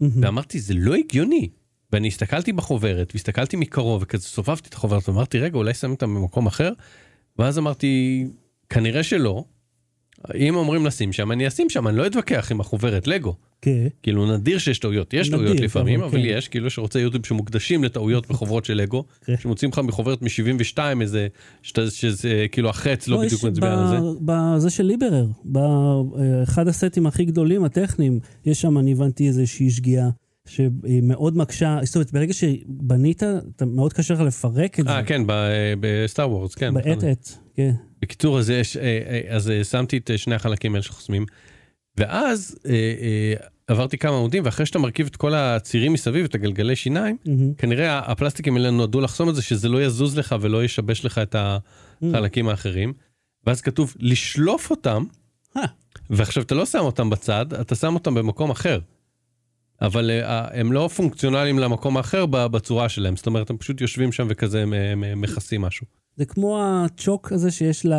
מהמם. 0.00 0.24
ואמרתי, 0.24 0.60
זה 0.60 0.74
לא 0.74 0.94
הגיוני. 0.94 1.48
ואני 1.92 2.08
הסתכלתי 2.08 2.52
בחוברת, 2.52 3.10
והסתכלתי 3.14 3.56
מקרוב, 3.56 4.02
וכזה 4.02 4.22
סובבתי 4.22 4.68
את 4.68 4.74
החוברת, 4.74 5.08
ואמרתי, 5.08 5.38
רגע, 5.38 5.58
אולי 5.58 5.74
שמים 5.74 5.92
אותם 5.92 6.14
במקום 6.14 6.46
אחר? 6.46 6.72
ואז 7.38 7.58
אמרתי, 7.58 8.24
כנראה 8.68 9.02
שלא. 9.02 9.44
אם 10.38 10.56
אומרים 10.56 10.86
לשים 10.86 11.12
שם, 11.12 11.32
אני 11.32 11.48
אשים 11.48 11.70
שם, 11.70 11.88
אני 11.88 11.96
לא 11.96 12.06
אתווכח 12.06 12.48
עם 12.50 12.60
החוברת 12.60 13.06
לגו. 13.06 13.34
כן. 13.62 13.86
כאילו 14.02 14.36
נדיר 14.36 14.58
שיש 14.58 14.78
טעויות, 14.78 15.14
יש 15.14 15.28
נדיר, 15.28 15.38
טעויות 15.46 15.60
לפעמים, 15.60 16.00
אבל 16.00 16.08
אבל 16.08 16.18
כן. 16.18 16.24
יש, 16.28 16.48
כאילו 16.48 16.70
שרוצה 16.70 17.00
יוטיוב 17.00 17.26
שמוקדשים 17.26 17.84
לטעויות 17.84 18.28
בחוברות 18.28 18.64
של 18.64 18.74
לגו, 18.74 19.04
כן. 19.24 19.34
שמוצאים 19.40 19.70
לך 19.70 19.78
מחוברת 19.78 20.22
מ-72 20.22 20.78
איזה, 21.00 21.26
שאתה- 21.62 21.90
שזה 21.90 22.46
כאילו 22.52 22.68
החץ 22.68 23.08
לא 23.08 23.16
בדיוק 23.16 23.32
יש 23.32 23.44
מצביע 23.44 23.72
על 23.72 23.88
זה. 23.88 23.96
בזה 24.20 24.70
של 24.70 24.84
ליברר, 24.84 25.26
באחד 25.44 26.68
הסטים 26.68 27.06
הכי 27.06 27.24
גדולים, 27.24 27.64
הטכניים, 27.64 28.18
יש 28.46 28.60
שם, 28.60 28.78
אני 28.78 28.92
הבנתי, 28.92 29.28
איזושהי 29.28 29.70
שגיאה 29.70 30.08
שהיא 30.48 31.02
מאוד 31.02 31.36
מקשה, 31.36 31.78
זאת 31.82 31.94
אומרת, 31.94 32.12
ברגע 32.12 32.32
שבנית, 32.32 33.22
אתה 33.56 33.66
מאוד 33.66 33.92
קשה 33.92 34.14
לך 34.14 34.20
לפרק 34.20 34.80
את 34.80 34.84
זה. 34.84 34.90
אה, 34.90 35.02
כן, 35.02 35.26
ב- 35.26 35.30
אה, 35.30 35.74
בסטאר 35.80 36.30
וורס, 36.30 36.54
כן. 36.54 36.74
בעת 36.74 36.86
נכון. 36.86 37.08
כן. 37.54 37.70
בקיצור, 38.02 38.38
אז, 38.38 38.50
יש, 38.50 38.76
אה, 38.76 38.82
אה, 38.82 39.36
אז 39.36 39.52
שמתי 39.70 39.96
את 39.96 40.10
שני 40.16 40.34
החלקים 40.34 40.74
האלה 40.74 40.82
שחוסמים, 40.82 41.26
ואז 41.98 42.58
עברתי 43.66 43.98
כמה 43.98 44.16
עמודים, 44.16 44.44
ואחרי 44.44 44.66
שאתה 44.66 44.78
מרכיב 44.78 45.06
את 45.06 45.16
כל 45.16 45.34
הצירים 45.34 45.92
מסביב, 45.92 46.24
את 46.24 46.34
הגלגלי 46.34 46.76
שיניים, 46.76 47.16
מהמם. 47.26 47.54
כנראה 47.54 47.98
הפלסטיקים 47.98 48.56
האלה 48.56 48.70
נועדו 48.70 49.00
לחסום 49.00 49.28
את 49.28 49.34
זה, 49.34 49.42
שזה 49.42 49.68
לא 49.68 49.82
יזוז 49.82 50.18
לך 50.18 50.34
ולא 50.40 50.64
ישבש 50.64 51.04
לך 51.04 51.18
את 51.18 51.36
החלקים 52.02 52.48
האחרים. 52.48 52.92
ואז 53.46 53.60
כתוב 53.60 53.94
לשלוף 53.98 54.70
אותם, 54.70 55.04
אה. 55.56 55.62
ועכשיו 56.10 56.42
אתה 56.42 56.54
לא 56.54 56.66
שם 56.66 56.78
אותם 56.78 57.10
בצד, 57.10 57.54
אתה 57.54 57.74
שם 57.74 57.94
אותם 57.94 58.14
במקום 58.14 58.50
אחר. 58.50 58.78
אבל 59.82 60.10
אה, 60.10 60.60
הם 60.60 60.72
לא 60.72 60.88
פונקציונליים 60.96 61.58
למקום 61.58 61.96
האחר 61.96 62.26
בצורה 62.26 62.88
שלהם, 62.88 63.16
זאת 63.16 63.26
אומרת, 63.26 63.50
הם 63.50 63.56
פשוט 63.56 63.80
יושבים 63.80 64.12
שם 64.12 64.26
וכזה 64.30 64.64
מ- 64.66 64.70
מ- 65.00 65.20
מכסים 65.20 65.60
משהו. 65.62 65.86
זה 66.16 66.24
כמו 66.24 66.60
הצ'וק 66.64 67.32
הזה 67.32 67.50
שיש 67.50 67.86
ל- 67.86 67.92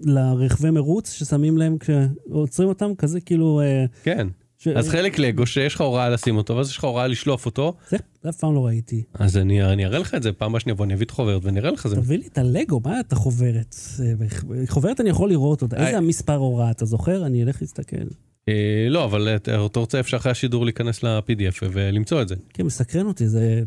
לרכבי 0.00 0.70
מרוץ, 0.70 1.12
ששמים 1.12 1.58
להם 1.58 1.76
כשעוצרים 1.78 2.68
אותם, 2.68 2.94
כזה 2.98 3.20
כאילו... 3.20 3.60
אה, 3.60 3.84
כן. 4.02 4.28
ש- 4.58 4.68
אז 4.68 4.88
חלק 4.88 5.18
לגו 5.18 5.46
שיש 5.46 5.74
לך 5.74 5.80
הוראה 5.80 6.08
לשים 6.08 6.36
אותו, 6.36 6.56
ואז 6.56 6.70
יש 6.70 6.76
לך 6.76 6.84
הוראה 6.84 7.06
לשלוף 7.06 7.46
אותו, 7.46 7.74
זה 7.88 7.96
זה 8.22 8.28
אף 8.28 8.36
פעם 8.36 8.54
לא 8.54 8.66
ראיתי. 8.66 9.02
אז 9.14 9.36
אני 9.36 9.62
אני 9.64 9.86
אראה 9.86 9.98
לך 9.98 10.14
את 10.14 10.22
זה, 10.22 10.32
פעם 10.32 10.48
הבאה 10.50 10.60
שאני 10.60 10.72
אבוא, 10.72 10.84
אני 10.84 10.94
אביא 10.94 11.06
את 11.06 11.10
החוברת 11.10 11.40
ונראה 11.44 11.70
לך 11.70 11.88
זה. 11.88 11.96
תביא 11.96 12.18
לי 12.18 12.26
את 12.26 12.38
הלגו, 12.38 12.80
מה 12.84 13.00
את 13.00 13.12
החוברת? 13.12 13.76
אה, 14.00 14.26
חוברת 14.68 15.00
אני 15.00 15.10
יכול 15.10 15.28
לראות 15.28 15.62
אותה. 15.62 15.76
איזה 15.76 15.92
אה. 15.92 15.98
הספר 15.98 16.34
הוראה, 16.36 16.70
אתה 16.70 16.84
זוכר? 16.84 17.26
אני 17.26 17.42
אלך 17.42 17.62
להסתכל. 17.62 17.96
אה, 18.48 18.86
לא, 18.90 19.04
אבל 19.04 19.28
אתה 19.36 19.56
רוצה 19.56 20.00
אפשר 20.00 20.16
אחרי 20.16 20.32
השידור 20.32 20.64
להיכנס 20.64 21.02
ל-PDF 21.02 21.62
ולמצוא 21.72 22.22
את 22.22 22.28
זה. 22.28 22.34
כן, 22.54 22.62
מסקרן 22.66 23.06
אותי, 23.06 23.28
זה... 23.28 23.62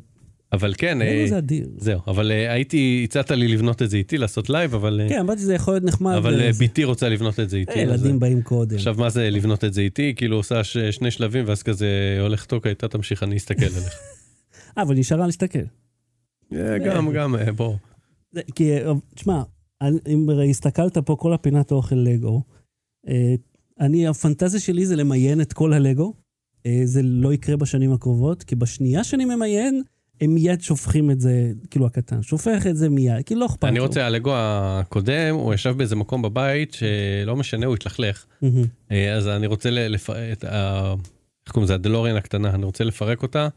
אבל 0.51 0.73
כן, 0.77 1.01
אה, 1.01 1.25
זה 1.29 1.37
אדיר. 1.37 1.67
זהו, 1.77 1.99
אבל 2.07 2.31
אה, 2.31 2.53
הייתי, 2.53 3.01
הצעת 3.03 3.31
לי 3.31 3.47
לבנות 3.47 3.81
את 3.81 3.89
זה 3.89 3.97
איתי, 3.97 4.17
לעשות 4.17 4.49
live, 4.49 4.75
אבל 4.75 5.01
אה, 5.03 5.09
כן, 5.09 5.19
אמרתי, 5.19 5.41
זה 5.41 5.53
יכול 5.53 5.73
להיות 5.73 5.83
נחמד. 5.83 6.15
אבל 6.15 6.41
אה, 6.41 6.49
וזה- 6.49 6.63
בתי 6.63 6.83
רוצה 6.83 7.09
לבנות 7.09 7.39
את 7.39 7.49
זה 7.49 7.57
איתי. 7.57 7.71
אז, 7.71 7.77
אה, 7.77 7.83
ילדים 7.83 8.19
באים 8.19 8.41
קודם. 8.41 8.75
עכשיו 8.75 8.95
מה 8.97 9.09
זה 9.09 9.29
לבנות 9.29 9.63
את 9.63 9.73
זה 9.73 9.81
איתי? 9.81 10.13
כאילו 10.15 10.35
עושה 10.35 10.63
ש- 10.63 10.77
שני 10.77 11.11
שלבים 11.11 11.43
ואז 11.47 11.63
כזה 11.63 11.87
הולך 12.21 12.45
טוקה, 12.45 12.71
אתה 12.71 12.87
תמשיך, 12.87 13.23
אני 13.23 13.37
אסתכל 13.37 13.65
עליך. 13.65 13.93
אה, 14.77 14.83
אבל 14.83 14.95
נשארה 14.95 15.25
להסתכל. 15.25 15.59
אה, 16.53 16.77
גם, 16.77 17.11
גם, 17.13 17.35
אה, 17.35 17.51
בוא. 17.51 17.75
זה- 18.31 18.41
כי, 18.55 18.77
אה, 18.77 18.91
תשמע, 19.15 19.43
אני- 19.81 19.99
אם 20.07 20.27
הסתכלת 20.49 20.97
פה, 20.97 21.15
כל 21.19 21.33
הפינת 21.33 21.71
אוכל 21.71 21.95
לגו, 21.95 22.41
אה, 23.07 23.35
אני, 23.79 24.07
הפנטזיה 24.07 24.59
שלי 24.59 24.85
זה 24.85 24.95
למיין 24.95 25.41
את 25.41 25.53
כל 25.53 25.73
הלגו. 25.73 26.13
אה, 26.65 26.81
זה 26.85 27.01
לא 27.03 27.33
יקרה 27.33 27.57
בשנים 27.57 27.93
הקרובות, 27.93 28.43
כי 28.43 28.55
בשנייה 28.55 29.03
שאני 29.03 29.25
ממיין, 29.25 29.83
הם 30.21 30.33
מיד 30.33 30.61
שופכים 30.61 31.11
את 31.11 31.19
זה, 31.21 31.51
כאילו 31.69 31.85
הקטן, 31.85 32.21
שופך 32.21 32.67
את 32.67 32.77
זה 32.77 32.89
מיד, 32.89 33.25
כי 33.25 33.35
לא 33.35 33.45
אכפת 33.45 33.63
לו. 33.63 33.69
אני 33.69 33.79
רוצה, 33.79 34.05
הלגו 34.05 34.31
הקודם, 34.35 35.35
הוא 35.35 35.53
ישב 35.53 35.73
באיזה 35.77 35.95
מקום 35.95 36.21
בבית 36.21 36.73
שלא 36.73 37.35
משנה, 37.35 37.65
הוא 37.65 37.75
התלכלך. 37.75 38.25
אה, 38.91 39.13
אז 39.13 39.27
אני 39.27 39.47
רוצה 39.47 39.69
ל- 39.69 39.87
לפ... 39.87 40.09
את 40.09 40.43
ה... 40.43 40.93
איך 41.45 41.53
קוראים 41.53 41.63
לזה? 41.63 41.73
הדלוריאן 41.75 42.15
הקטנה, 42.15 42.49
אני 42.49 42.65
רוצה 42.65 42.83
לפרק 42.83 43.23
אותה, 43.23 43.47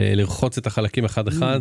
אה, 0.00 0.14
לרחוץ 0.14 0.58
את 0.58 0.66
החלקים 0.66 1.04
אחד-אחד. 1.04 1.60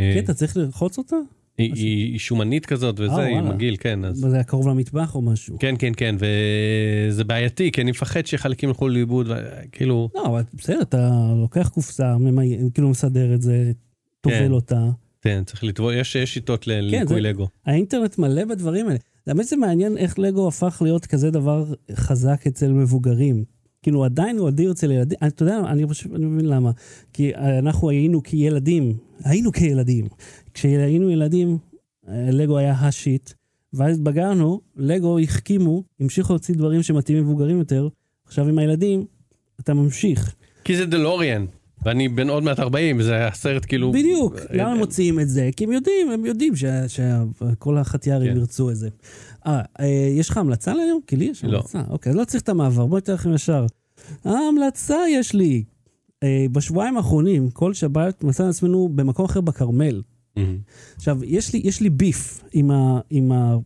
אה, 0.00 0.12
כן, 0.14 0.24
אתה 0.24 0.34
צריך 0.34 0.56
ללחוץ 0.56 0.98
אותה? 0.98 1.16
היא- 1.58 1.72
היא 1.74 2.10
היא 2.12 2.18
שומנית 2.18 2.66
כזאת 2.66 3.00
וזה, 3.00 3.12
אה, 3.12 3.24
היא 3.24 3.36
וואלה. 3.36 3.54
מגעיל, 3.54 3.76
כן. 3.80 4.04
אז... 4.04 4.16
זה 4.16 4.34
היה 4.34 4.44
קרוב 4.44 4.68
למטבח 4.68 5.14
או 5.14 5.22
משהו? 5.22 5.58
כן, 5.58 5.74
כן, 5.78 5.92
כן, 5.96 6.16
וזה 7.08 7.24
בעייתי, 7.24 7.72
כי 7.72 7.80
אני 7.80 7.90
מפחד 7.90 8.26
שחלקים 8.26 8.68
ילכו 8.68 8.88
לאיבוד, 8.88 9.28
כאילו, 9.72 10.08
לא, 10.14 10.26
אבל 10.26 10.42
בסדר, 10.54 10.82
אתה 10.82 11.10
לוקח 11.40 11.68
קופסה, 11.68 12.18
ממיין, 12.18 12.70
כאילו 12.74 12.88
מסדר 12.88 13.34
את 13.34 13.42
זה, 13.42 13.72
טובל 14.20 14.36
כן. 14.38 14.52
אותה. 14.52 14.88
כן, 15.22 15.42
צריך 15.46 15.64
לטבול, 15.64 15.94
יש 15.94 16.16
יש 16.16 16.34
שיטות 16.34 16.66
לניקוי 16.66 17.16
כן, 17.16 17.22
לגו. 17.22 17.48
האינטרנט 17.66 18.18
מלא 18.18 18.44
בדברים 18.44 18.86
האלה. 18.86 18.98
באמת 19.26 19.46
זה 19.46 19.56
מעניין 19.56 19.96
איך 19.96 20.18
לגו 20.18 20.48
הפך 20.48 20.78
להיות 20.84 21.06
כזה 21.06 21.30
דבר 21.30 21.64
חזק 21.94 22.46
אצל 22.46 22.72
מבוגרים. 22.72 23.44
כאילו 23.82 24.04
עדיין 24.04 24.38
הוא 24.38 24.48
אדיר 24.48 24.72
אצל 24.72 24.90
ילדים, 24.90 25.18
אתה 25.26 25.42
יודע, 25.42 25.60
אני 25.66 25.86
חושב, 25.86 26.14
אני 26.14 26.26
מבין 26.26 26.46
למה. 26.46 26.70
כי 27.12 27.34
אנחנו 27.34 27.90
היינו 27.90 28.22
כילדים, 28.22 28.96
היינו 29.24 29.52
כילדים. 29.52 30.06
כשהיינו 30.56 31.10
ילדים, 31.10 31.58
אה, 32.08 32.30
לגו 32.30 32.58
היה 32.58 32.72
השיט, 32.72 33.32
ואז 33.72 33.96
התבגרנו, 33.96 34.60
לגו 34.76 35.18
החכימו, 35.18 35.82
המשיכו 36.00 36.32
להוציא 36.32 36.54
דברים 36.54 36.82
שמתאימים 36.82 37.24
מבוגרים 37.24 37.58
יותר. 37.58 37.88
עכשיו 38.26 38.48
עם 38.48 38.58
הילדים, 38.58 39.04
אתה 39.60 39.74
ממשיך. 39.74 40.34
כי 40.64 40.76
זה 40.76 40.86
דלוריאן, 40.86 41.46
ואני 41.84 42.08
בן 42.08 42.28
עוד 42.28 42.42
מעט 42.42 42.60
40, 42.60 43.02
זה 43.02 43.26
הסרט 43.26 43.64
כאילו... 43.68 43.92
בדיוק, 43.92 44.36
אה, 44.36 44.44
למה 44.50 44.72
הם 44.72 44.78
מוציאים 44.78 45.20
את 45.20 45.28
זה? 45.28 45.50
כי 45.56 45.64
הם 45.64 45.72
יודעים, 45.72 46.10
הם 46.10 46.26
יודעים 46.26 46.52
שכל 46.88 47.78
החטיארים 47.78 48.32
כן. 48.32 48.38
ירצו 48.38 48.70
את 48.70 48.76
זה. 48.76 48.88
אה, 49.46 49.60
אה, 49.80 49.86
יש 50.18 50.28
לך 50.28 50.36
המלצה 50.36 50.74
להיום? 50.74 51.00
כי 51.06 51.16
לי 51.16 51.24
יש 51.24 51.44
לא. 51.44 51.58
המלצה. 51.58 51.82
אוקיי, 51.88 52.10
אז 52.10 52.16
לא 52.16 52.24
צריך 52.24 52.42
את 52.42 52.48
המעבר, 52.48 52.86
בואי 52.86 53.00
אתן 53.00 53.12
לכם 53.12 53.34
ישר. 53.34 53.66
ההמלצה 54.24 54.98
יש 55.10 55.34
לי. 55.34 55.64
אה, 56.22 56.46
בשבועיים 56.52 56.96
האחרונים, 56.96 57.50
כל 57.50 57.74
שבת 57.74 58.24
מצאנו 58.24 58.48
עצמנו 58.48 58.88
במקום 58.94 59.24
אחר 59.24 59.40
בכרמל. 59.40 60.02
מהמם. 60.36 60.58
עכשיו, 60.96 61.24
יש 61.24 61.52
לי, 61.52 61.60
יש 61.64 61.80
לי 61.80 61.90
ביף 61.90 62.44
עם, 62.52 62.70
ה, 62.70 63.00
עם 63.10 63.32
ה, 63.32 63.56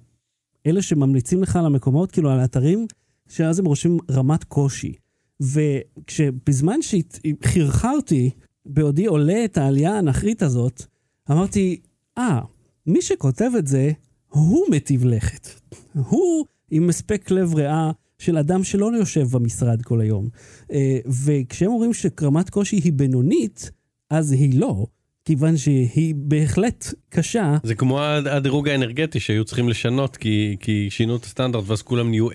אלה 0.66 0.82
שממליצים 0.82 1.42
לך 1.42 1.56
על 1.56 1.66
המקומות, 1.66 2.12
כאילו 2.12 2.30
על 2.30 2.40
האתרים, 2.40 2.86
שאז 3.28 3.58
הם 3.58 3.64
רושמים 3.64 3.98
רמת 4.10 4.44
קושי. 4.44 4.92
וכשבזמן 5.40 6.78
שחרחרתי, 6.82 8.30
בעודי 8.66 9.06
עולה 9.06 9.44
את 9.44 9.58
העלייה 9.58 9.96
האנכרית 9.96 10.42
הזאת, 10.42 10.82
אמרתי, 11.30 11.80
אה, 12.18 12.40
מי 12.86 13.02
שכותב 13.02 13.50
את 13.58 13.66
זה, 13.66 13.92
הוא 14.28 14.66
מטיב 14.70 15.04
לכת. 15.04 15.48
הוא 15.94 16.46
עם 16.70 16.88
הספק 16.88 17.30
לב 17.30 17.54
ריאה 17.54 17.90
של 18.18 18.38
אדם 18.38 18.64
שלא 18.64 18.96
יושב 18.96 19.26
במשרד 19.30 19.82
כל 19.82 20.00
היום. 20.00 20.28
אה, 20.72 20.98
וכשהם 21.24 21.70
אומרים 21.70 21.94
שרמת 21.94 22.50
קושי 22.50 22.76
היא 22.76 22.92
בינונית, 22.92 23.70
אז 24.10 24.32
היא 24.32 24.60
לא. 24.60 24.86
כיוון 25.24 25.56
שהיא 25.56 26.14
בהחלט 26.16 26.84
קשה, 27.08 27.56
זה 27.62 27.74
כמו 27.74 28.00
הד- 28.02 28.26
הדירוג 28.26 28.68
האנרגטי 28.68 29.20
שהיו 29.20 29.44
צריכים 29.44 29.68
לשנות 29.68 30.16
כי, 30.16 30.56
כי 30.60 30.86
שינו 30.90 31.16
את 31.16 31.24
הסטנדרט 31.24 31.64
ואז 31.66 31.82
כולם 31.82 32.10
נהיו 32.10 32.30
A, 32.30 32.34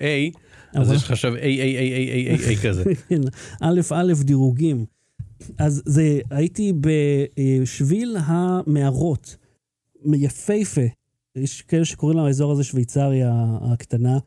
אז 0.74 0.88
אבל- 0.88 0.96
יש 0.96 1.02
לך 1.04 1.10
עכשיו 1.10 1.34
A, 1.34 1.38
A, 1.38 1.40
A, 1.40 1.42
A, 1.42 2.42
A, 2.42 2.58
A, 2.58 2.60
A 2.60 2.66
כזה. 2.68 2.84
כן, 3.08 3.20
א' 3.60 3.80
א' 3.94 4.12
דירוגים. 4.24 4.84
אז 5.58 5.82
זה, 5.86 6.20
הייתי 6.30 6.72
בשביל 7.62 8.16
המערות, 8.20 9.36
יפהפה. 10.14 10.80
יש 11.36 11.62
כאלה 11.62 11.84
שקוראים 11.84 12.18
לאזור 12.18 12.52
הזה 12.52 12.64
שוויצריה 12.64 13.32
הקטנה, 13.72 14.18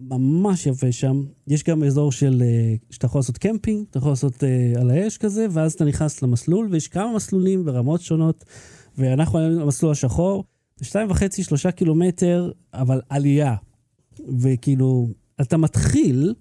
ממש 0.00 0.66
יפה 0.66 0.92
שם. 0.92 1.22
יש 1.46 1.64
גם 1.64 1.82
אזור 1.82 2.12
של, 2.12 2.42
אה, 2.42 2.74
שאתה 2.90 3.06
יכול 3.06 3.18
לעשות 3.18 3.38
קמפינג, 3.38 3.86
אתה 3.90 3.98
יכול 3.98 4.12
לעשות 4.12 4.44
אה, 4.44 4.72
על 4.80 4.90
האש 4.90 5.18
כזה, 5.18 5.46
ואז 5.50 5.72
אתה 5.72 5.84
נכנס 5.84 6.22
למסלול, 6.22 6.68
ויש 6.70 6.88
כמה 6.88 7.14
מסלולים 7.16 7.64
ברמות 7.64 8.00
שונות, 8.00 8.44
ואנחנו 8.98 9.38
היינו 9.38 9.60
במסלול 9.60 9.92
השחור, 9.92 10.44
שתיים 10.82 11.10
וחצי, 11.10 11.42
שלושה 11.42 11.70
קילומטר, 11.70 12.50
אבל 12.74 13.00
עלייה. 13.08 13.54
וכאילו, 14.38 15.08
אתה 15.40 15.56
מתחיל 15.56 16.34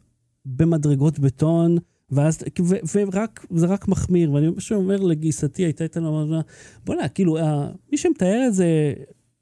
במדרגות 0.45 1.19
בטון, 1.19 1.77
ואז, 2.11 2.39
ו, 2.61 2.75
ורק, 2.95 3.45
זה 3.55 3.65
רק 3.65 3.87
מחמיר, 3.87 4.31
ואני 4.31 4.55
פשוט 4.55 4.77
אומר 4.77 4.97
לגיסתי, 5.01 5.63
הייתה 5.63 5.83
איתנו, 5.83 6.41
בוא'נה, 6.85 7.07
כאילו, 7.07 7.37
ה- 7.37 7.71
מי 7.91 7.97
שמתאר 7.97 8.43
את 8.47 8.53
זה 8.53 8.93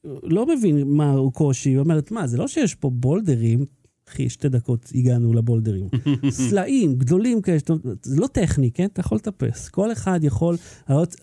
לא 0.04 0.46
מבין 0.46 0.88
מה 0.88 1.12
הוא 1.12 1.34
קושי, 1.34 1.70
היא 1.70 1.78
אומרת, 1.78 2.12
מה, 2.12 2.28
זה 2.28 2.38
לא 2.38 2.48
שיש 2.48 2.76
פה 2.76 2.90
בולדרים, 2.90 3.66
אחי, 4.14 4.30
שתי 4.30 4.50
דקות 4.50 4.92
הגענו 4.96 5.34
לבולדרים. 5.34 5.88
סלעים 6.50 6.96
גדולים 6.96 7.42
כאלה, 7.42 7.58
זה 8.04 8.22
לא 8.22 8.28
טכני, 8.28 8.72
כן? 8.72 8.86
אתה 8.86 9.00
יכול 9.00 9.18
לטפס. 9.18 9.70
כל 9.70 9.92
אחד 9.92 10.20
יכול 10.24 10.58
לעלות, 10.90 11.16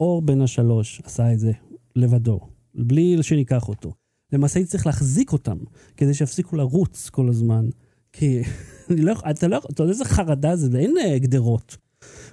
אור 0.00 0.22
בן 0.22 0.40
השלוש 0.40 1.00
עשה 1.04 1.32
את 1.32 1.38
זה 1.38 1.52
לבדו, 1.96 2.40
בלי 2.74 3.22
שניקח 3.22 3.68
אותו. 3.68 3.92
למעשה 4.32 4.58
הייתי 4.58 4.70
צריך 4.70 4.86
להחזיק 4.86 5.32
אותם, 5.32 5.58
כדי 5.96 6.14
שיפסיקו 6.14 6.56
לרוץ 6.56 7.08
כל 7.08 7.28
הזמן. 7.28 7.68
כי 8.12 8.42
אני 8.90 9.02
לא 9.02 9.12
יכול, 9.12 9.30
אתה 9.30 9.48
לא 9.48 9.56
יכול, 9.56 9.70
אתה 9.74 9.82
יודע 9.82 9.92
איזה 9.92 10.04
חרדה 10.04 10.56
זה, 10.56 10.68
ואין 10.72 10.94
אה, 10.98 11.18
גדרות. 11.18 11.76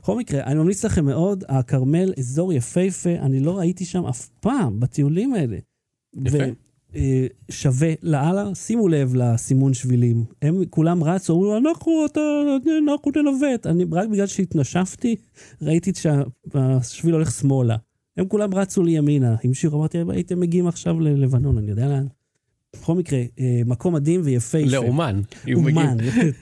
בכל 0.01 0.17
מקרה, 0.17 0.43
אני 0.43 0.55
ממליץ 0.55 0.85
לכם 0.85 1.05
מאוד, 1.05 1.43
הכרמל, 1.47 2.13
אזור 2.17 2.53
יפהפה, 2.53 3.09
אני 3.09 3.39
לא 3.39 3.59
הייתי 3.59 3.85
שם 3.85 4.05
אף 4.05 4.29
פעם 4.29 4.79
בטיולים 4.79 5.33
האלה. 5.33 5.57
יפה. 6.25 6.37
ושווה 6.97 7.93
לאללה, 8.03 8.55
שימו 8.55 8.87
לב 8.87 9.15
לסימון 9.15 9.73
שבילים. 9.73 10.25
הם 10.41 10.65
כולם 10.69 11.03
רצו, 11.03 11.33
אמרו, 11.33 11.57
אנחנו, 11.57 12.05
אתה, 12.05 12.19
אנחנו 12.83 13.11
ננווט. 13.15 13.67
אני, 13.67 13.85
רק 13.91 14.09
בגלל 14.09 14.27
שהתנשפתי, 14.27 15.15
ראיתי 15.61 15.91
שהשביל 15.95 17.13
הולך 17.13 17.31
שמאלה. 17.31 17.75
הם 18.17 18.27
כולם 18.27 18.53
רצו 18.53 18.83
לי 18.83 18.91
ימינה, 18.91 19.35
המשיכו, 19.43 19.75
אמרתי, 19.75 19.97
הייתם 20.09 20.39
מגיעים 20.39 20.67
עכשיו 20.67 20.99
ללבנון, 20.99 21.57
אני 21.57 21.69
יודע 21.69 21.87
לאן. 21.87 22.07
בכל 22.75 22.95
מקרה, 22.95 23.19
אה, 23.39 23.61
מקום 23.65 23.93
מדהים 23.93 24.21
ויפהפה. 24.23 24.65
לאומן. 24.67 25.21
אומן. 25.53 25.97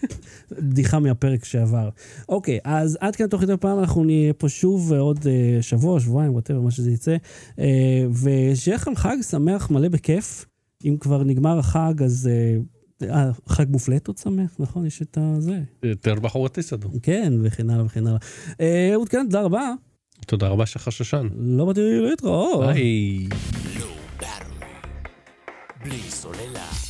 בדיחה 0.52 1.00
מהפרק 1.00 1.46
שעבר. 1.46 1.90
אוקיי, 2.30 2.60
אז 2.64 2.98
עד 3.02 3.16
כאן 3.16 3.28
תוכנית 3.28 3.50
הפעם, 3.50 3.80
אנחנו 3.80 4.04
נהיה 4.04 4.34
פה 4.34 4.50
שוב 4.50 4.94
עוד 4.94 5.28
אה, 5.28 5.62
שבוע, 5.62 6.00
שבועיים, 6.00 6.34
ווטאבר, 6.34 6.62
מה 6.62 6.72
שזה 6.72 6.92
יצא. 6.92 7.16
אה, 7.60 8.06
ושיהיה 8.24 8.76
לכם 8.76 8.96
חג 8.96 9.18
שמח, 9.30 9.72
מלא 9.72 9.88
בכיף. 9.88 10.46
אם 10.86 10.98
כבר 11.00 11.24
נגמר 11.24 11.60
החג, 11.60 12.04
אז... 12.04 12.30
אה, 12.32 12.58
אה, 13.10 13.32
חג 13.48 13.66
מופלטות 13.70 14.18
שמח, 14.18 14.56
נכון? 14.60 14.86
יש 14.86 15.02
את 15.02 15.18
הזה. 15.22 15.60
יותר 15.84 16.16
בחורות 16.16 16.54
תסעדו. 16.54 16.90
כן, 17.04 17.34
וכן 17.44 17.70
הלאה 17.70 17.86
וכן 17.86 18.08
הלאה. 18.08 18.20
אה, 18.62 18.90
אהוד 18.94 19.10
כן, 19.10 19.26
תודה 19.30 19.42
רבה. 19.42 19.74
תודה 20.26 20.48
רבה 20.48 20.66
שלך 20.66 20.92
שושן. 20.92 21.28
לא 21.38 21.66
באתי 21.66 21.82
להתראות. 21.82 22.66
ביי. 22.66 23.28
בלי 25.86 26.02
סוללה. 26.12 26.85